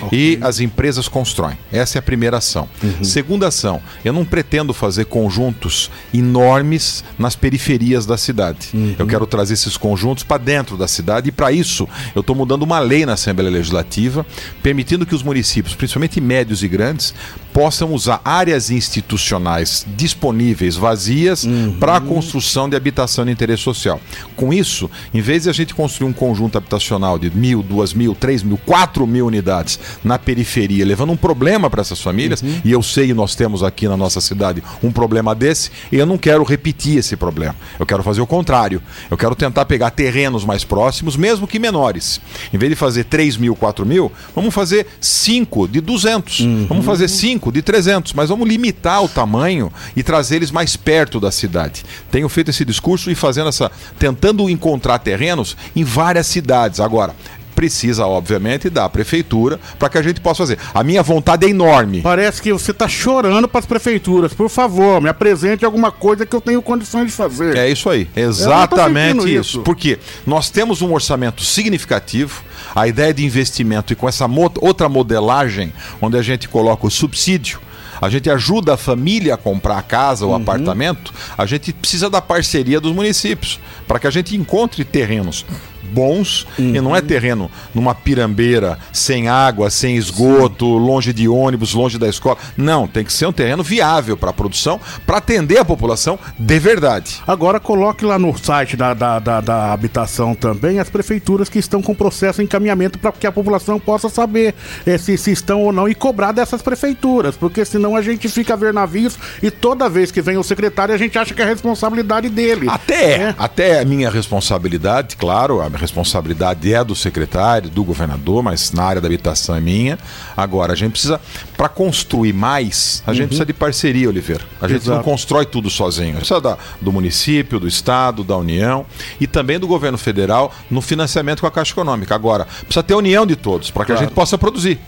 Okay. 0.02 0.38
E 0.38 0.40
as 0.42 0.60
empresas 0.60 1.08
constroem. 1.08 1.58
Essa 1.72 1.98
é 1.98 2.00
a 2.00 2.02
primeira 2.02 2.38
ação. 2.38 2.68
Uhum. 2.82 3.04
Segunda 3.04 3.48
ação, 3.48 3.82
eu 4.04 4.14
não 4.14 4.26
pretendo 4.26 4.74
fazer 4.74 5.06
conjuntos 5.06 5.90
enormes 6.14 7.04
nas 7.18 7.36
periferias 7.36 8.06
da 8.06 8.18
cidade. 8.18 8.70
Uhum. 8.74 8.96
Eu 8.98 9.08
quero 9.08 9.26
trazer 9.26 9.54
esses 9.54 9.78
conjuntos 9.78 10.24
para 10.24 10.38
dentro 10.38 10.78
da 10.78 10.88
cidade 10.88 11.30
e 11.30 11.32
para 11.32 11.52
isso 11.52 11.88
eu 12.16 12.22
estou 12.22 12.36
mudando 12.36 12.64
uma 12.64 12.80
lei 12.80 13.06
na 13.06 13.14
Assembleia 13.14 13.52
Legislativa, 13.52 14.26
permitindo 14.62 15.06
que 15.06 15.16
os 15.16 15.24
municípios, 15.24 15.76
principalmente 15.76 16.20
médios 16.22 16.64
e 16.64 16.68
grandes, 16.68 17.14
possam 17.54 17.94
usar 17.94 18.22
áreas 18.24 18.72
institucionais 18.72 19.86
disponíveis, 19.96 20.76
vazias, 20.76 21.44
uhum. 21.44 21.78
para 21.80 21.98
a 21.98 22.02
construção 22.02 22.70
de 22.70 22.76
habitação 22.76 23.26
de 23.26 23.32
interesse 23.32 23.64
social. 23.64 24.00
Com 24.36 24.54
isso, 24.54 24.90
em 25.14 25.22
vez 25.22 25.44
de 25.44 25.50
a 25.50 25.54
gente 25.54 25.74
construir 25.74 26.10
um 26.10 26.14
conjunto 26.14 26.58
habitacional 26.58 27.18
de 27.18 27.30
mil, 27.30 27.62
duas 27.62 27.94
mil, 27.94 28.16
três 28.16 28.44
mil, 28.44 28.58
quatro 28.58 29.06
mil 29.06 29.26
unidades 29.26 29.80
na 30.04 30.18
periferia, 30.18 30.86
levando 30.86 31.12
um 31.12 31.18
problema 31.18 31.70
para 31.70 31.82
essas 31.82 32.02
famílias, 32.02 32.42
uhum. 32.42 32.62
e 32.64 32.72
eu 32.72 32.82
sei, 32.82 33.14
nós 33.14 33.36
temos 33.36 33.64
aqui 33.64 33.88
na 33.88 33.98
nossa 33.98 34.22
cidade 34.22 34.64
um 34.84 34.92
problema 34.92 35.34
desse, 35.34 35.72
e 35.92 35.98
eu 35.98 36.06
não 36.06 36.18
quero 36.18 36.44
repetir 36.44 36.98
esse 36.98 37.16
problema. 37.16 37.56
Eu 37.80 37.86
quero 37.86 38.04
fazer 38.04 38.22
o 38.22 38.28
contrário. 38.28 38.82
Eu 39.10 39.18
quero 39.18 39.36
tentar 39.36 39.66
pegar 39.66 39.92
terrenos 39.92 40.46
mais 40.46 40.64
próximos, 40.64 41.16
mesmo 41.16 41.48
que 41.48 41.60
menores. 41.60 42.20
Em 42.54 42.58
vez 42.58 42.70
de 42.70 42.76
fazer 42.76 43.06
3 43.06 43.38
mil, 43.38 43.56
4 43.56 43.86
mil, 43.86 44.12
vamos 44.36 44.54
fazer 44.54 44.88
5 45.00 45.68
de 45.68 45.82
200. 45.82 46.40
Uhum. 46.42 46.66
Vamos 46.68 46.86
fazer 46.86 47.08
5 47.08 47.41
de 47.50 47.62
300, 47.62 48.12
mas 48.12 48.28
vamos 48.28 48.48
limitar 48.48 49.02
o 49.02 49.08
tamanho 49.08 49.72
e 49.96 50.04
trazer 50.04 50.36
eles 50.36 50.52
mais 50.52 50.76
perto 50.76 51.18
da 51.18 51.32
cidade. 51.32 51.86
Tenho 52.12 52.28
feito 52.28 52.50
esse 52.50 52.66
discurso 52.66 53.10
e 53.10 53.16
fazendo 53.16 53.48
essa. 53.48 53.72
tentando 53.98 54.50
encontrar 54.50 55.00
terrenos 55.00 55.56
em 55.74 55.86
várias 55.86 56.28
cidades. 56.28 56.82
Agora, 56.82 57.16
precisa, 57.62 58.08
obviamente, 58.08 58.72
da 58.72 58.90
prefeitura 58.90 59.60
para 59.78 59.88
que 59.88 59.98
a 60.00 60.02
gente 60.02 60.20
possa 60.20 60.40
fazer. 60.40 60.58
A 60.74 60.84
minha 60.84 61.04
vontade 61.04 61.46
é 61.46 61.50
enorme. 61.50 62.02
Parece 62.02 62.42
que 62.42 62.52
você 62.52 62.72
está 62.72 62.88
chorando 62.88 63.48
para 63.48 63.60
as 63.60 63.68
prefeituras. 63.68 64.34
Por 64.34 64.50
favor, 64.50 65.00
me 65.00 65.08
apresente 65.08 65.64
alguma 65.64 65.92
coisa 65.92 66.26
que 66.26 66.36
eu 66.36 66.42
tenho 66.42 66.60
condições 66.60 67.06
de 67.06 67.12
fazer. 67.12 67.56
É 67.56 67.70
isso 67.70 67.88
aí. 67.88 68.10
Exatamente 68.16 69.20
isso. 69.20 69.58
isso. 69.58 69.62
Porque 69.62 70.00
nós 70.26 70.50
temos 70.50 70.82
um 70.82 70.92
orçamento 70.92 71.44
significativo, 71.44 72.42
a 72.74 72.88
ideia 72.88 73.14
de 73.14 73.24
investimento 73.24 73.94
e 73.94 73.96
com 73.96 74.10
essa 74.10 74.26
outra 74.60 74.90
modelagem, 74.90 75.72
onde 76.02 76.18
a 76.18 76.24
gente 76.24 76.50
coloca 76.50 76.88
o 76.88 76.90
subsídio 76.90 77.60
a 78.02 78.10
gente 78.10 78.32
ajuda 78.32 78.74
a 78.74 78.78
família 78.78 79.36
a 79.36 79.38
comprar 79.38 79.78
a 79.78 79.84
casa 79.84 80.26
ou 80.26 80.34
apartamento, 80.34 81.14
a 81.38 81.46
gente 81.46 81.72
precisa 81.72 82.10
da 82.10 82.20
parceria 82.20 82.82
dos 82.82 82.92
municípios 82.96 83.60
para 83.88 84.00
que 84.00 84.08
a 84.08 84.10
gente 84.10 84.36
encontre 84.36 84.84
terrenos 84.84 85.46
bons 85.84 86.48
e 86.58 86.80
não 86.80 86.96
é 86.96 87.02
terreno 87.02 87.50
numa 87.74 87.94
pirambeira, 87.94 88.78
sem 88.92 89.28
água, 89.28 89.70
sem 89.70 89.96
esgoto, 89.96 90.66
longe 90.66 91.14
de 91.14 91.28
ônibus, 91.28 91.74
longe 91.74 91.98
da 91.98 92.08
escola. 92.08 92.38
Não, 92.56 92.88
tem 92.88 93.04
que 93.04 93.14
ser 93.14 93.26
um 93.26 93.32
terreno 93.32 93.64
viável 93.64 94.18
para 94.18 94.30
a 94.30 94.34
produção, 94.34 94.80
para 95.06 95.18
atender 95.18 95.60
a 95.60 95.66
população 95.66 96.18
de 96.38 96.60
verdade. 96.60 97.22
Agora 97.28 97.60
coloque 97.60 98.06
lá 98.06 98.18
no 98.18 98.38
site 98.38 98.76
da, 98.76 98.94
da, 98.94 99.20
da, 99.20 99.42
da 99.42 99.74
habitação 99.74 100.34
também 100.34 100.80
as 100.80 100.90
prefeituras 100.90 101.50
que 101.50 101.60
estão 101.60 101.82
com 101.82 101.94
processo 101.94 102.40
de 102.40 102.46
encaminhamento 102.46 103.00
para 103.00 103.12
que 103.12 103.28
a 103.28 103.32
população 103.32 103.80
possa 103.80 104.10
saber 104.10 104.56
eh, 104.86 104.98
se, 104.98 105.18
se 105.18 105.32
estão 105.32 105.62
ou 105.62 105.72
não 105.72 105.88
e 105.88 105.96
cobrar 105.96 106.32
dessas 106.32 106.62
prefeituras, 106.62 107.36
porque 107.36 107.64
senão 107.66 107.96
a 107.96 108.02
gente 108.02 108.28
fica 108.30 108.54
a 108.54 108.58
ver 108.58 108.74
navios 108.74 109.18
e 109.42 109.52
toda 109.52 109.90
vez 109.90 110.12
que 110.12 110.22
vem 110.22 110.38
o 110.38 110.44
secretário 110.44 110.94
a 110.94 110.98
gente 110.98 111.18
acha 111.18 111.34
que 111.34 111.42
é 111.42 111.46
responsabilidade 111.46 112.30
dele. 112.30 112.68
Até 112.70 113.12
é, 113.12 113.36
até 113.38 113.80
a 113.80 113.86
minha 113.86 114.10
responsabilidade, 114.10 115.16
claro, 115.16 115.62
a 115.62 115.70
responsabilidade 115.78 116.74
é 116.74 116.84
do 116.84 116.96
secretário, 116.96 117.70
do 117.70 117.84
governador, 117.84 118.42
mas 118.44 118.72
na 118.72 118.84
área 118.84 119.02
da 119.02 119.08
habitação 119.08 119.56
é 119.56 119.62
minha. 119.62 119.98
Agora, 120.36 120.74
a 120.74 120.76
gente 120.76 120.92
precisa, 120.92 121.20
para 121.58 121.70
construir 121.70 122.34
mais, 122.34 123.04
a 123.06 123.14
gente 123.14 123.28
precisa 123.28 123.46
de 123.46 123.54
parceria, 123.54 124.10
Oliveira. 124.10 124.44
A 124.62 124.68
gente 124.68 124.86
não 124.88 124.96
Exato. 124.96 125.04
constrói 125.10 125.46
tudo 125.46 125.70
sozinho. 125.70 126.16
Precisa 126.18 126.42
da, 126.42 126.58
do 126.82 126.92
município, 126.92 127.60
do 127.60 127.68
estado, 127.68 128.24
da 128.24 128.38
União 128.38 128.86
e 129.20 129.28
também 129.28 129.60
do 129.60 129.68
governo 129.68 129.98
federal 129.98 130.54
no 130.70 130.82
financiamento 130.82 131.42
com 131.42 131.48
a 131.48 131.52
Caixa 131.52 131.72
Econômica. 131.74 132.14
Agora, 132.16 132.46
precisa 132.64 132.84
ter 132.84 132.94
união 132.96 133.26
de 133.26 133.36
todos 133.36 133.70
para 133.72 133.84
que 133.86 133.92
Claro. 133.92 134.02
a 134.02 134.04
gente 134.06 134.14
possa 134.16 134.38
produzir. 134.38 134.80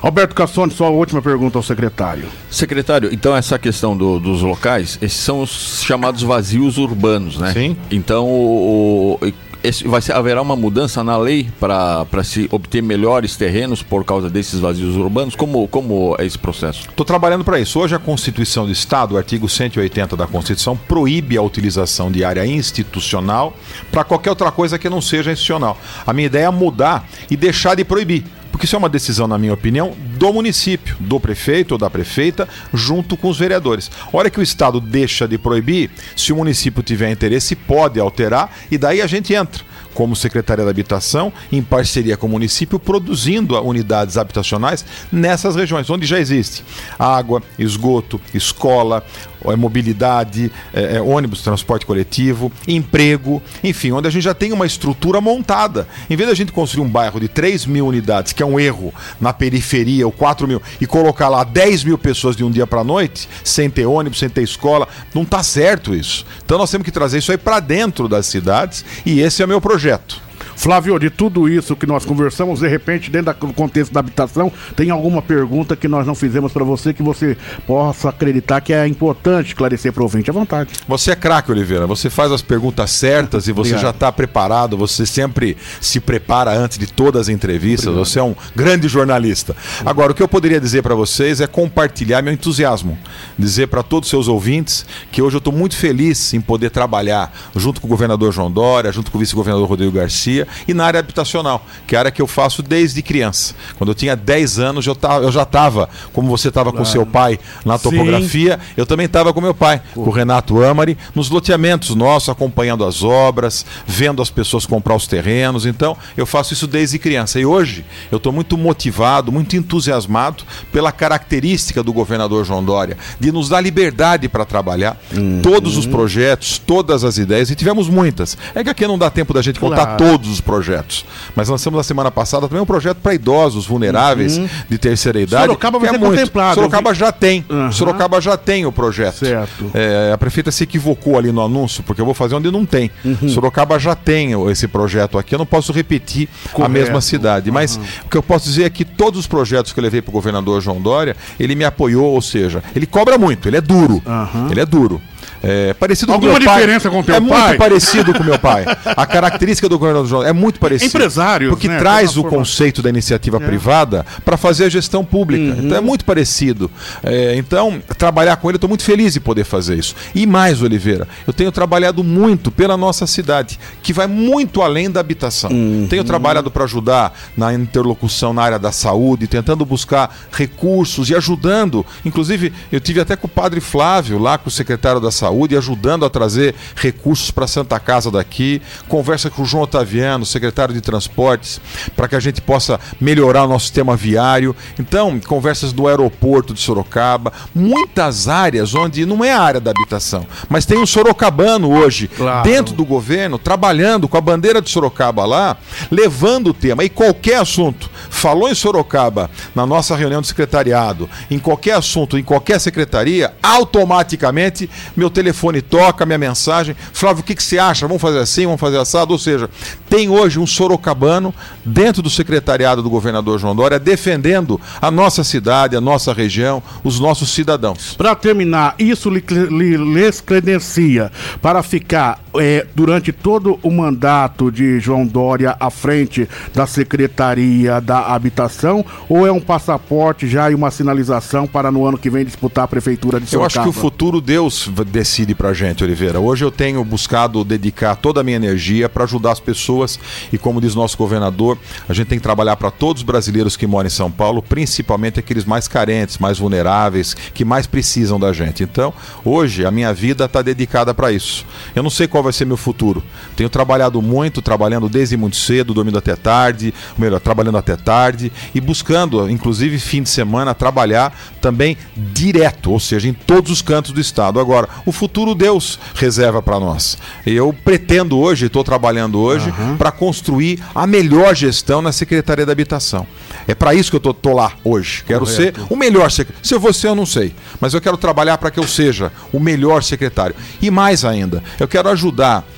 Alberto 0.00 0.34
Cassone, 0.34 0.72
sua 0.72 0.88
última 0.88 1.22
pergunta 1.22 1.58
ao 1.58 1.62
secretário. 1.62 2.24
Secretário, 2.50 3.10
então 3.12 3.36
essa 3.36 3.56
questão 3.58 3.96
do- 3.96 4.18
dos 4.18 4.42
locais, 4.42 4.98
esses 5.00 5.18
são 5.20 5.42
os 5.42 5.82
chamados 5.84 6.22
vazios 6.22 6.76
urbanos, 6.78 7.36
né? 7.38 7.52
Sim. 7.52 7.76
Então, 7.90 8.26
o, 8.26 9.18
o- 9.20 9.32
esse- 9.62 9.86
vai 9.86 10.00
ser, 10.02 10.12
haverá 10.12 10.40
uma 10.42 10.56
mudança 10.56 11.02
na 11.04 11.16
lei 11.16 11.48
para 11.58 12.06
se 12.24 12.48
obter 12.50 12.82
melhores 12.82 13.36
terrenos 13.36 13.82
por 13.82 14.04
causa 14.04 14.28
desses 14.28 14.58
vazios 14.60 14.96
urbanos? 14.96 15.34
Como, 15.34 15.66
como 15.68 16.16
é 16.18 16.24
esse 16.26 16.38
processo? 16.38 16.88
Estou 16.88 17.04
trabalhando 17.06 17.44
para 17.44 17.58
isso. 17.60 17.78
Hoje 17.78 17.94
a 17.94 17.98
Constituição 17.98 18.66
do 18.66 18.72
Estado, 18.72 19.14
o 19.14 19.16
artigo 19.18 19.48
180 19.48 20.16
da 20.16 20.26
Constituição, 20.26 20.76
proíbe 20.76 21.36
a 21.36 21.42
utilização 21.42 22.10
de 22.10 22.24
área 22.24 22.44
institucional 22.46 23.56
para 23.90 24.04
qualquer 24.04 24.30
outra 24.30 24.50
coisa 24.50 24.78
que 24.78 24.88
não 24.88 25.00
seja 25.00 25.32
institucional. 25.32 25.78
A 26.06 26.12
minha 26.12 26.26
ideia 26.26 26.46
é 26.46 26.50
mudar 26.50 27.06
e 27.30 27.36
deixar 27.36 27.74
de 27.74 27.84
proibir. 27.84 28.24
Porque 28.52 28.66
isso 28.66 28.76
é 28.76 28.78
uma 28.78 28.88
decisão, 28.88 29.26
na 29.26 29.38
minha 29.38 29.54
opinião, 29.54 29.96
do 30.16 30.32
município, 30.32 30.96
do 31.00 31.18
prefeito 31.18 31.72
ou 31.72 31.78
da 31.78 31.90
prefeita, 31.90 32.48
junto 32.72 33.16
com 33.16 33.28
os 33.28 33.38
vereadores. 33.38 33.90
A 34.12 34.16
hora 34.16 34.30
que 34.30 34.38
o 34.38 34.42
Estado 34.42 34.80
deixa 34.80 35.26
de 35.26 35.38
proibir, 35.38 35.90
se 36.14 36.32
o 36.32 36.36
município 36.36 36.82
tiver 36.82 37.10
interesse, 37.10 37.56
pode 37.56 37.98
alterar 37.98 38.54
e 38.70 38.78
daí 38.78 39.02
a 39.02 39.06
gente 39.06 39.34
entra 39.34 39.64
como 39.94 40.16
Secretaria 40.16 40.64
da 40.64 40.70
Habitação, 40.70 41.32
em 41.50 41.62
parceria 41.62 42.16
com 42.16 42.26
o 42.26 42.30
município, 42.30 42.78
produzindo 42.78 43.60
unidades 43.60 44.16
habitacionais 44.16 44.84
nessas 45.10 45.54
regiões, 45.54 45.88
onde 45.90 46.06
já 46.06 46.18
existe 46.18 46.64
água, 46.98 47.42
esgoto, 47.58 48.20
escola, 48.32 49.04
eh, 49.46 49.56
mobilidade, 49.56 50.50
eh, 50.72 50.96
eh, 50.96 51.00
ônibus, 51.00 51.42
transporte 51.42 51.86
coletivo, 51.86 52.52
emprego, 52.66 53.42
enfim, 53.62 53.92
onde 53.92 54.08
a 54.08 54.10
gente 54.10 54.22
já 54.22 54.34
tem 54.34 54.52
uma 54.52 54.66
estrutura 54.66 55.20
montada. 55.20 55.86
Em 56.08 56.16
vez 56.16 56.28
da 56.28 56.34
gente 56.34 56.52
construir 56.52 56.84
um 56.84 56.88
bairro 56.88 57.20
de 57.20 57.28
3 57.28 57.66
mil 57.66 57.86
unidades, 57.86 58.32
que 58.32 58.42
é 58.42 58.46
um 58.46 58.58
erro 58.58 58.92
na 59.20 59.32
periferia, 59.32 60.06
ou 60.06 60.12
4 60.12 60.46
mil, 60.46 60.62
e 60.80 60.86
colocar 60.86 61.28
lá 61.28 61.44
10 61.44 61.84
mil 61.84 61.98
pessoas 61.98 62.36
de 62.36 62.44
um 62.44 62.50
dia 62.50 62.66
para 62.66 62.80
a 62.80 62.84
noite, 62.84 63.28
sem 63.44 63.68
ter 63.70 63.86
ônibus, 63.86 64.18
sem 64.18 64.28
ter 64.28 64.42
escola, 64.42 64.88
não 65.14 65.22
está 65.22 65.42
certo 65.42 65.94
isso. 65.94 66.24
Então 66.44 66.58
nós 66.58 66.70
temos 66.70 66.84
que 66.84 66.90
trazer 66.90 67.18
isso 67.18 67.32
aí 67.32 67.38
para 67.38 67.60
dentro 67.60 68.08
das 68.08 68.26
cidades, 68.26 68.84
e 69.04 69.20
esse 69.20 69.42
é 69.42 69.44
o 69.44 69.48
meu 69.48 69.60
projeto. 69.60 70.31
Flávio, 70.62 70.96
de 70.96 71.10
tudo 71.10 71.48
isso 71.48 71.74
que 71.74 71.86
nós 71.86 72.04
conversamos, 72.04 72.60
de 72.60 72.68
repente, 72.68 73.10
dentro 73.10 73.34
do 73.34 73.52
contexto 73.52 73.92
da 73.92 73.98
habitação, 73.98 74.52
tem 74.76 74.90
alguma 74.90 75.20
pergunta 75.20 75.74
que 75.74 75.88
nós 75.88 76.06
não 76.06 76.14
fizemos 76.14 76.52
para 76.52 76.62
você 76.62 76.94
que 76.94 77.02
você 77.02 77.36
possa 77.66 78.10
acreditar 78.10 78.60
que 78.60 78.72
é 78.72 78.86
importante 78.86 79.48
esclarecer 79.48 79.92
para 79.92 80.02
o 80.02 80.04
ouvinte? 80.04 80.30
À 80.30 80.32
vontade. 80.32 80.70
Você 80.86 81.10
é 81.10 81.16
craque, 81.16 81.50
Oliveira. 81.50 81.84
Você 81.88 82.08
faz 82.08 82.30
as 82.30 82.42
perguntas 82.42 82.92
certas 82.92 83.48
e 83.48 83.52
você 83.52 83.70
Obrigado. 83.70 83.82
já 83.82 83.90
está 83.90 84.12
preparado. 84.12 84.76
Você 84.76 85.04
sempre 85.04 85.56
se 85.80 85.98
prepara 85.98 86.52
antes 86.52 86.78
de 86.78 86.86
todas 86.86 87.22
as 87.22 87.28
entrevistas. 87.28 87.92
Você 87.92 88.20
é 88.20 88.22
um 88.22 88.36
grande 88.54 88.86
jornalista. 88.86 89.56
Agora, 89.84 90.12
o 90.12 90.14
que 90.14 90.22
eu 90.22 90.28
poderia 90.28 90.60
dizer 90.60 90.80
para 90.80 90.94
vocês 90.94 91.40
é 91.40 91.48
compartilhar 91.48 92.22
meu 92.22 92.32
entusiasmo. 92.32 92.96
Dizer 93.36 93.66
para 93.66 93.82
todos 93.82 94.06
os 94.06 94.10
seus 94.10 94.28
ouvintes 94.28 94.86
que 95.10 95.20
hoje 95.20 95.34
eu 95.34 95.38
estou 95.38 95.52
muito 95.52 95.74
feliz 95.74 96.32
em 96.34 96.40
poder 96.40 96.70
trabalhar 96.70 97.36
junto 97.56 97.80
com 97.80 97.88
o 97.88 97.90
governador 97.90 98.30
João 98.30 98.48
Dória, 98.48 98.92
junto 98.92 99.10
com 99.10 99.18
o 99.18 99.20
vice-governador 99.20 99.68
Rodrigo 99.68 99.90
Garcia 99.90 100.46
e 100.66 100.74
na 100.74 100.84
área 100.84 101.00
habitacional, 101.00 101.64
que 101.86 101.94
é 101.94 101.98
a 101.98 102.00
área 102.02 102.10
que 102.10 102.20
eu 102.22 102.26
faço 102.26 102.62
desde 102.62 103.02
criança. 103.02 103.54
Quando 103.76 103.90
eu 103.90 103.94
tinha 103.94 104.14
10 104.16 104.58
anos, 104.58 104.86
eu, 104.86 104.94
tava, 104.94 105.24
eu 105.24 105.32
já 105.32 105.42
estava, 105.42 105.88
como 106.12 106.28
você 106.28 106.48
estava 106.48 106.72
com 106.72 106.84
seu 106.84 107.04
pai 107.06 107.38
na 107.64 107.76
Sim. 107.78 107.90
topografia, 107.90 108.58
eu 108.76 108.86
também 108.86 109.06
estava 109.06 109.32
com 109.32 109.40
meu 109.40 109.54
pai, 109.54 109.80
com 109.94 110.02
o 110.02 110.10
Renato 110.10 110.62
Amari, 110.62 110.96
nos 111.14 111.30
loteamentos 111.30 111.94
nossos, 111.94 112.28
acompanhando 112.28 112.84
as 112.84 113.02
obras, 113.02 113.64
vendo 113.86 114.20
as 114.22 114.30
pessoas 114.30 114.66
comprar 114.66 114.94
os 114.94 115.06
terrenos. 115.06 115.66
Então, 115.66 115.96
eu 116.16 116.26
faço 116.26 116.52
isso 116.52 116.66
desde 116.66 116.98
criança. 116.98 117.38
E 117.40 117.46
hoje, 117.46 117.84
eu 118.10 118.16
estou 118.16 118.32
muito 118.32 118.56
motivado, 118.56 119.30
muito 119.32 119.56
entusiasmado 119.56 120.44
pela 120.72 120.92
característica 120.92 121.82
do 121.82 121.92
governador 121.92 122.44
João 122.44 122.64
Dória, 122.64 122.96
de 123.18 123.30
nos 123.32 123.48
dar 123.48 123.60
liberdade 123.60 124.28
para 124.28 124.44
trabalhar 124.44 124.96
todos 125.42 125.76
os 125.76 125.86
projetos, 125.86 126.58
todas 126.58 127.04
as 127.04 127.18
ideias, 127.18 127.50
e 127.50 127.54
tivemos 127.54 127.88
muitas. 127.88 128.36
É 128.54 128.62
que 128.62 128.70
aqui 128.70 128.86
não 128.86 128.98
dá 128.98 129.10
tempo 129.10 129.32
da 129.34 129.42
gente 129.42 129.58
contar 129.60 129.82
Claro. 129.82 129.98
todos 130.04 130.31
os 130.32 130.40
projetos. 130.40 131.04
Mas 131.36 131.48
lançamos 131.48 131.76
na 131.76 131.82
semana 131.82 132.10
passada 132.10 132.48
também 132.48 132.62
um 132.62 132.66
projeto 132.66 132.98
para 132.98 133.14
idosos 133.14 133.66
vulneráveis 133.66 134.40
de 134.68 134.78
terceira 134.78 135.20
idade. 135.20 135.44
Sorocaba 135.44 135.78
vai 135.78 135.88
é 135.88 135.92
ser 135.92 135.98
muito. 135.98 136.14
contemplado. 136.16 136.54
Sorocaba 136.54 136.94
já 136.94 137.12
tem. 137.12 137.44
Aham. 137.48 137.72
Sorocaba 137.72 138.20
já 138.20 138.36
tem 138.36 138.66
o 138.66 138.72
projeto. 138.72 139.18
Certo. 139.24 139.70
É, 139.74 140.12
a 140.12 140.18
prefeita 140.18 140.50
se 140.50 140.64
equivocou 140.64 141.18
ali 141.18 141.30
no 141.32 141.42
anúncio, 141.42 141.82
porque 141.82 142.00
eu 142.00 142.04
vou 142.04 142.14
fazer 142.14 142.34
onde 142.34 142.50
não 142.50 142.64
tem. 142.64 142.90
Uhum. 143.04 143.28
Sorocaba 143.28 143.78
já 143.78 143.94
tem 143.94 144.30
esse 144.50 144.66
projeto 144.68 145.18
aqui, 145.18 145.34
eu 145.34 145.38
não 145.38 145.46
posso 145.46 145.72
repetir 145.72 146.28
a 146.46 146.48
Correto. 146.50 146.72
mesma 146.72 147.00
cidade. 147.00 147.50
Mas 147.50 147.78
o 148.04 148.08
que 148.08 148.16
eu 148.16 148.22
posso 148.22 148.46
dizer 148.46 148.64
é 148.64 148.70
que 148.70 148.84
todos 148.84 149.20
os 149.20 149.26
projetos 149.26 149.72
que 149.72 149.80
eu 149.80 149.82
levei 149.82 150.00
para 150.02 150.10
o 150.10 150.12
governador 150.12 150.60
João 150.60 150.80
Dória, 150.80 151.16
ele 151.38 151.54
me 151.54 151.64
apoiou, 151.64 152.12
ou 152.12 152.22
seja, 152.22 152.62
ele 152.74 152.86
cobra 152.86 153.18
muito, 153.18 153.48
ele 153.48 153.56
é 153.56 153.60
duro. 153.60 154.02
Aham. 154.06 154.48
Ele 154.50 154.60
é 154.60 154.66
duro. 154.66 155.00
É, 155.42 155.72
parecido 155.74 156.12
Alguma 156.12 156.32
com 156.32 156.38
meu 156.38 156.46
pai. 156.48 156.56
diferença 156.60 156.90
com 156.90 157.02
teu 157.02 157.14
é 157.14 157.20
pai? 157.20 157.46
muito 157.48 157.58
parecido 157.58 158.14
com 158.14 158.22
meu 158.24 158.38
pai. 158.38 158.64
A 158.96 159.06
característica 159.06 159.68
do 159.68 159.78
governador 159.78 160.08
João 160.08 160.22
é 160.22 160.32
muito 160.32 160.58
parecida. 160.60 160.86
Empresários, 160.88 161.50
Porque 161.50 161.68
né? 161.68 161.78
traz 161.78 162.16
o 162.16 162.22
forma- 162.22 162.38
conceito 162.38 162.82
da 162.82 162.88
iniciativa 162.88 163.40
privada 163.40 164.04
para 164.24 164.36
fazer 164.36 164.64
a 164.64 164.68
gestão 164.68 165.04
pública. 165.04 165.56
Então 165.60 165.76
é 165.76 165.80
muito 165.80 166.04
parecido. 166.04 166.70
É, 167.02 167.34
então, 167.36 167.80
trabalhar 167.98 168.36
com 168.36 168.48
ele, 168.48 168.54
eu 168.54 168.58
estou 168.58 168.68
muito 168.68 168.84
feliz 168.84 169.12
de 169.14 169.20
poder 169.20 169.44
fazer 169.44 169.76
isso. 169.78 169.94
E 170.14 170.26
mais, 170.26 170.62
Oliveira, 170.62 171.06
eu 171.26 171.32
tenho 171.32 171.50
trabalhado 171.52 172.02
muito 172.04 172.50
pela 172.50 172.76
nossa 172.76 173.06
cidade, 173.06 173.58
que 173.82 173.92
vai 173.92 174.06
muito 174.06 174.62
além 174.62 174.90
da 174.90 175.00
habitação. 175.00 175.50
Tenho 175.88 176.04
trabalhado 176.04 176.50
para 176.50 176.64
ajudar 176.64 177.12
na 177.36 177.52
interlocução 177.52 178.32
na 178.32 178.42
área 178.42 178.58
da 178.58 178.72
saúde, 178.72 179.26
tentando 179.26 179.64
buscar 179.64 180.14
recursos 180.32 181.10
e 181.10 181.14
ajudando. 181.14 181.84
Inclusive, 182.04 182.52
eu 182.70 182.80
tive 182.80 183.00
até 183.00 183.16
com 183.16 183.26
o 183.26 183.30
padre 183.30 183.60
Flávio, 183.60 184.18
lá 184.18 184.38
com 184.38 184.48
o 184.48 184.52
secretário 184.52 185.00
da 185.00 185.10
Saúde, 185.10 185.21
ajudando 185.56 186.04
a 186.04 186.10
trazer 186.10 186.54
recursos 186.74 187.30
para 187.30 187.44
a 187.44 187.48
Santa 187.48 187.78
Casa 187.78 188.10
daqui. 188.10 188.60
Conversa 188.88 189.30
com 189.30 189.42
o 189.42 189.44
João 189.46 189.64
Otaviano, 189.64 190.24
secretário 190.26 190.74
de 190.74 190.80
Transportes, 190.80 191.60
para 191.96 192.08
que 192.08 192.16
a 192.16 192.20
gente 192.20 192.40
possa 192.40 192.78
melhorar 193.00 193.44
o 193.44 193.48
nosso 193.48 193.66
sistema 193.66 193.96
viário. 193.96 194.54
Então, 194.78 195.18
conversas 195.20 195.72
do 195.72 195.86
aeroporto 195.88 196.54
de 196.54 196.60
Sorocaba, 196.60 197.32
muitas 197.54 198.28
áreas 198.28 198.74
onde 198.74 199.04
não 199.06 199.24
é 199.24 199.32
a 199.32 199.40
área 199.40 199.60
da 199.60 199.70
habitação, 199.70 200.26
mas 200.48 200.66
tem 200.66 200.78
um 200.78 200.86
sorocabano 200.86 201.70
hoje 201.70 202.08
Claro. 202.08 202.48
dentro 202.48 202.74
do 202.74 202.84
governo, 202.84 203.38
trabalhando 203.38 204.08
com 204.08 204.16
a 204.16 204.20
bandeira 204.20 204.60
de 204.60 204.70
Sorocaba 204.70 205.24
lá, 205.24 205.56
levando 205.90 206.48
o 206.48 206.54
tema. 206.54 206.84
E 206.84 206.88
qualquer 206.88 207.38
assunto, 207.38 207.90
falou 208.10 208.48
em 208.48 208.54
Sorocaba, 208.54 209.30
na 209.54 209.66
nossa 209.66 209.96
reunião 209.96 210.20
de 210.20 210.26
secretariado, 210.28 211.08
em 211.30 211.38
qualquer 211.38 211.74
assunto, 211.74 212.18
em 212.18 212.22
qualquer 212.22 212.60
secretaria, 212.60 213.32
automaticamente 213.42 214.68
meu 214.96 215.10
telefone 215.12 215.62
toca, 215.62 216.04
minha 216.04 216.18
mensagem. 216.18 216.74
Flávio, 216.92 217.22
o 217.22 217.24
que, 217.24 217.34
que 217.34 217.42
você 217.42 217.58
acha? 217.58 217.86
Vamos 217.86 218.02
fazer 218.02 218.18
assim, 218.18 218.44
vamos 218.44 218.60
fazer 218.60 218.78
assado? 218.78 219.12
Ou 219.12 219.18
seja, 219.18 219.48
tem 219.88 220.08
hoje 220.08 220.38
um 220.38 220.46
sorocabano 220.46 221.34
dentro 221.64 222.02
do 222.02 222.10
secretariado 222.10 222.82
do 222.82 222.90
governador 222.90 223.38
João 223.38 223.54
Dória 223.54 223.78
defendendo 223.78 224.60
a 224.80 224.90
nossa 224.90 225.22
cidade, 225.22 225.76
a 225.76 225.80
nossa 225.80 226.12
região, 226.12 226.62
os 226.82 226.98
nossos 226.98 227.30
cidadãos. 227.30 227.94
Para 227.96 228.14
terminar, 228.14 228.74
isso 228.78 229.10
lhe, 229.10 229.22
lhe, 229.28 229.76
lhes 229.76 230.20
credencia 230.20 231.12
para 231.40 231.62
ficar 231.62 232.20
é, 232.38 232.66
durante 232.74 233.12
todo 233.12 233.58
o 233.62 233.70
mandato 233.70 234.50
de 234.50 234.80
João 234.80 235.06
Dória 235.06 235.56
à 235.58 235.70
frente 235.70 236.28
da 236.54 236.66
Secretaria 236.66 237.80
da 237.80 238.06
Habitação 238.14 238.84
ou 239.08 239.26
é 239.26 239.32
um 239.32 239.40
passaporte 239.40 240.26
já 240.26 240.50
e 240.50 240.54
uma 240.54 240.70
sinalização 240.70 241.46
para 241.46 241.70
no 241.70 241.86
ano 241.86 241.98
que 241.98 242.08
vem 242.08 242.24
disputar 242.24 242.64
a 242.64 242.68
Prefeitura 242.68 243.20
de 243.20 243.26
Sorocaba? 243.26 243.42
Eu 243.42 243.62
acho 243.62 243.72
que 243.72 243.78
o 243.78 243.80
futuro 243.80 244.20
Deus 244.20 244.70
decide 244.86 245.34
pra 245.34 245.52
gente, 245.52 245.84
Oliveira. 245.84 246.20
Hoje 246.20 246.44
eu 246.44 246.50
tenho 246.50 246.84
buscado 246.84 247.44
dedicar 247.44 247.96
toda 247.96 248.20
a 248.20 248.24
minha 248.24 248.36
energia 248.36 248.88
para 248.88 249.04
ajudar 249.04 249.32
as 249.32 249.40
pessoas 249.40 249.98
e 250.32 250.38
como 250.38 250.60
diz 250.60 250.74
nosso 250.74 250.96
governador, 250.96 251.58
a 251.88 251.92
gente 251.92 252.08
tem 252.08 252.18
que 252.18 252.22
trabalhar 252.22 252.56
para 252.56 252.70
todos 252.70 253.02
os 253.02 253.06
brasileiros 253.06 253.56
que 253.56 253.66
moram 253.66 253.86
em 253.86 253.90
São 253.90 254.10
Paulo, 254.10 254.42
principalmente 254.42 255.18
aqueles 255.18 255.44
mais 255.44 255.68
carentes, 255.68 256.18
mais 256.18 256.38
vulneráveis, 256.38 257.14
que 257.14 257.44
mais 257.44 257.66
precisam 257.66 258.18
da 258.18 258.32
gente. 258.32 258.62
Então, 258.62 258.92
hoje 259.24 259.64
a 259.64 259.70
minha 259.70 259.92
vida 259.92 260.24
está 260.24 260.42
dedicada 260.42 260.94
para 260.94 261.12
isso. 261.12 261.44
Eu 261.74 261.82
não 261.82 261.90
sei 261.90 262.06
qual 262.06 262.21
vai 262.22 262.32
ser 262.32 262.44
meu 262.44 262.56
futuro. 262.56 263.02
Tenho 263.36 263.48
trabalhado 263.48 264.00
muito, 264.00 264.40
trabalhando 264.40 264.88
desde 264.88 265.16
muito 265.16 265.36
cedo, 265.36 265.74
dormindo 265.74 265.98
até 265.98 266.16
tarde, 266.16 266.72
melhor, 266.98 267.20
trabalhando 267.20 267.58
até 267.58 267.76
tarde 267.76 268.32
e 268.54 268.60
buscando, 268.60 269.28
inclusive 269.30 269.78
fim 269.78 270.02
de 270.02 270.08
semana, 270.08 270.54
trabalhar 270.54 271.16
também 271.40 271.76
direto, 271.96 272.70
ou 272.70 272.80
seja, 272.80 273.08
em 273.08 273.12
todos 273.12 273.50
os 273.50 273.62
cantos 273.62 273.92
do 273.92 274.00
estado. 274.00 274.38
Agora, 274.38 274.68
o 274.86 274.92
futuro 274.92 275.34
Deus 275.34 275.78
reserva 275.94 276.42
para 276.42 276.58
nós. 276.58 276.98
Eu 277.26 277.52
pretendo 277.64 278.18
hoje, 278.18 278.46
estou 278.46 278.64
trabalhando 278.64 279.18
hoje, 279.18 279.52
uhum. 279.58 279.76
para 279.76 279.90
construir 279.90 280.62
a 280.74 280.86
melhor 280.86 281.34
gestão 281.34 281.82
na 281.82 281.92
Secretaria 281.92 282.46
da 282.46 282.52
Habitação. 282.52 283.06
É 283.46 283.54
para 283.54 283.74
isso 283.74 283.90
que 283.90 283.96
eu 283.96 284.14
tô, 284.14 284.32
lá 284.32 284.52
hoje. 284.64 285.04
Quero 285.06 285.26
Correto. 285.26 285.60
ser 285.60 285.66
o 285.68 285.76
melhor 285.76 286.10
secretário. 286.10 286.46
Se 286.46 286.54
eu 286.54 286.60
vou 286.60 286.72
ser, 286.72 286.88
eu 286.88 286.94
não 286.94 287.06
sei. 287.06 287.34
Mas 287.60 287.74
eu 287.74 287.80
quero 287.80 287.96
trabalhar 287.96 288.38
para 288.38 288.50
que 288.50 288.58
eu 288.58 288.66
seja 288.66 289.12
o 289.32 289.40
melhor 289.40 289.82
secretário. 289.82 290.34
E 290.60 290.70
mais 290.70 291.04
ainda, 291.04 291.42
eu 291.58 291.66
quero 291.66 291.88
ajudar 291.88 292.11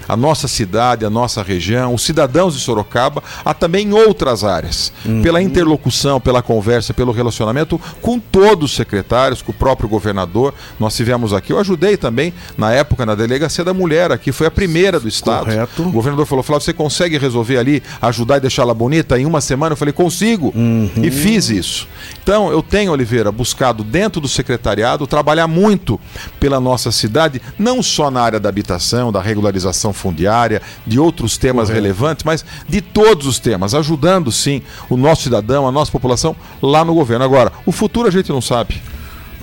a 0.08 0.16
nossa 0.16 0.48
cidade, 0.48 1.04
a 1.04 1.10
nossa 1.10 1.42
região, 1.42 1.94
os 1.94 2.02
cidadãos 2.02 2.54
de 2.54 2.60
Sorocaba, 2.60 3.22
a 3.44 3.54
também 3.54 3.88
em 3.88 3.92
outras 3.92 4.44
áreas. 4.44 4.92
Uhum. 5.04 5.22
Pela 5.22 5.42
interlocução, 5.42 6.20
pela 6.20 6.42
conversa, 6.42 6.92
pelo 6.92 7.12
relacionamento 7.12 7.80
com 8.00 8.18
todos 8.18 8.70
os 8.70 8.76
secretários, 8.76 9.42
com 9.42 9.52
o 9.52 9.54
próprio 9.54 9.88
governador. 9.88 10.54
Nós 10.78 10.96
tivemos 10.96 11.32
aqui, 11.32 11.52
eu 11.52 11.58
ajudei 11.58 11.96
também, 11.96 12.32
na 12.56 12.72
época, 12.72 13.06
na 13.06 13.14
delegacia 13.14 13.64
da 13.64 13.74
mulher 13.74 14.12
aqui, 14.12 14.32
foi 14.32 14.46
a 14.46 14.50
primeira 14.50 14.98
do 14.98 15.08
Estado. 15.08 15.46
Correto. 15.46 15.82
O 15.82 15.92
governador 15.92 16.26
falou, 16.26 16.42
Flávio, 16.42 16.64
você 16.64 16.72
consegue 16.72 17.18
resolver 17.18 17.58
ali, 17.58 17.82
ajudar 18.00 18.38
e 18.38 18.40
deixá-la 18.40 18.74
bonita 18.74 19.18
em 19.18 19.26
uma 19.26 19.40
semana? 19.40 19.72
Eu 19.72 19.76
falei, 19.76 19.92
consigo. 19.92 20.52
Uhum. 20.54 20.90
E 20.96 21.10
fiz 21.10 21.48
isso. 21.48 21.88
Então, 22.22 22.50
eu 22.50 22.62
tenho, 22.62 22.92
Oliveira, 22.92 23.30
buscado 23.30 23.84
dentro 23.84 24.20
do 24.20 24.28
secretariado 24.28 25.06
trabalhar 25.06 25.46
muito 25.46 26.00
pela 26.40 26.60
nossa 26.60 26.90
cidade, 26.90 27.40
não 27.58 27.82
só 27.82 28.10
na 28.10 28.20
área 28.20 28.40
da 28.40 28.48
habitação, 28.48 29.12
da 29.12 29.20
regularização 29.44 29.92
fundiária, 29.92 30.62
de 30.86 30.98
outros 30.98 31.36
temas 31.36 31.68
Correto. 31.68 31.82
relevantes, 31.82 32.24
mas 32.24 32.44
de 32.68 32.80
todos 32.80 33.26
os 33.26 33.38
temas, 33.38 33.74
ajudando 33.74 34.32
sim 34.32 34.62
o 34.88 34.96
nosso 34.96 35.22
cidadão, 35.22 35.68
a 35.68 35.72
nossa 35.72 35.92
população 35.92 36.34
lá 36.62 36.84
no 36.84 36.94
governo. 36.94 37.24
Agora, 37.24 37.52
o 37.66 37.72
futuro 37.72 38.08
a 38.08 38.10
gente 38.10 38.30
não 38.30 38.40
sabe. 38.40 38.80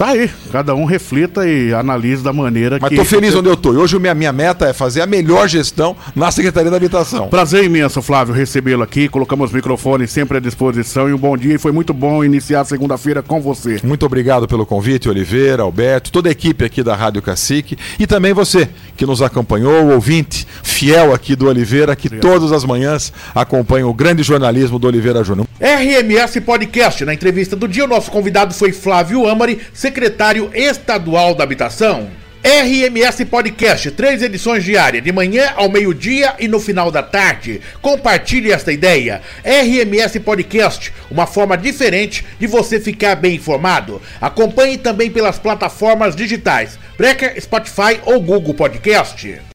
Tá 0.02 0.08
aí, 0.08 0.32
cada 0.52 0.74
um 0.74 0.84
reflita 0.84 1.48
e 1.48 1.72
analise 1.76 2.24
da 2.24 2.34
maneira 2.34 2.80
Mas 2.82 2.90
que. 2.90 2.96
Mas 2.96 3.08
tô 3.08 3.16
feliz 3.16 3.36
onde 3.36 3.50
eu 3.50 3.56
tô. 3.56 3.72
E 3.72 3.78
hoje 3.78 4.00
minha, 4.00 4.16
minha 4.16 4.34
meta 4.34 4.66
é 4.66 4.74
fazer 4.74 5.00
a 5.00 5.06
melhor 5.06 5.48
gestão 5.48 5.96
na 6.16 6.32
Secretaria 6.32 6.72
da 6.72 6.78
Habitação. 6.78 7.28
Prazer 7.28 7.64
imenso, 7.64 8.02
Flávio, 8.02 8.34
recebê-lo 8.34 8.82
aqui. 8.82 9.08
Colocamos 9.08 9.52
os 9.52 9.56
microfones 9.56 10.10
sempre 10.10 10.38
à 10.38 10.40
disposição 10.40 11.08
e 11.08 11.14
um 11.14 11.20
bom 11.20 11.38
dia. 11.38 11.54
E 11.54 11.60
foi 11.60 11.72
muito 11.72 11.94
bom 11.94 12.26
iniciar 12.26 12.66
segunda-feira 12.66 13.22
com 13.22 13.40
você. 13.40 13.80
Muito 13.84 14.04
obrigado 14.04 14.48
pelo 14.48 14.66
convite, 14.66 15.08
Oliveira, 15.08 15.62
Alberto, 15.62 16.12
toda 16.12 16.30
a 16.30 16.32
equipe 16.32 16.66
aqui 16.66 16.82
da 16.82 16.96
Rádio 16.96 17.22
Cacique 17.22 17.78
e 18.00 18.08
também 18.08 18.34
você 18.34 18.68
que 18.98 19.06
nos 19.06 19.22
acompanhou, 19.22 19.84
o 19.84 19.94
ouvinte 19.94 20.48
fiel 20.64 21.14
aqui 21.14 21.36
do 21.36 21.48
Oliveira, 21.48 21.96
que 21.96 22.08
obrigado. 22.08 22.32
todas 22.32 22.52
as 22.52 22.66
manhãs 22.66 23.14
acompanha 23.36 23.86
o 23.86 23.94
grande 23.94 24.24
jornalismo 24.24 24.80
do 24.80 24.88
Oliveira 24.88 25.24
Júnior. 25.24 25.48
RMS 25.60 26.42
Podcast. 26.42 27.06
Na 27.06 27.14
entrevista 27.14 27.56
do 27.56 27.68
dia, 27.68 27.86
o 27.86 27.88
nosso 27.88 28.10
convidado 28.10 28.52
foi 28.52 28.72
Flávio 28.72 29.28
Amari, 29.28 29.60
secretário 29.91 30.49
estadual 30.54 31.36
da 31.36 31.43
Habitação. 31.43 32.10
RMS 32.41 33.25
Podcast, 33.25 33.91
três 33.91 34.23
edições 34.23 34.63
diárias, 34.63 35.04
de 35.04 35.12
manhã 35.12 35.51
ao 35.58 35.69
meio-dia 35.69 36.34
e 36.39 36.47
no 36.47 36.62
final 36.62 36.89
da 36.89 37.04
tarde. 37.04 37.60
Compartilhe 37.82 38.54
esta 38.54 38.71
ideia. 38.71 39.21
RMS 39.43 40.17
Podcast, 40.21 40.93
uma 41.12 41.27
forma 41.27 41.58
diferente 41.58 42.25
de 42.39 42.47
você 42.47 42.80
ficar 42.80 43.15
bem 43.15 43.36
informado. 43.36 44.01
Acompanhe 44.21 44.77
também 44.77 45.12
pelas 45.12 45.38
plataformas 45.38 46.15
digitais 46.15 46.80
Breaker, 46.97 47.36
Spotify 47.39 47.99
ou 48.06 48.21
Google 48.21 48.54
Podcast. 48.54 49.41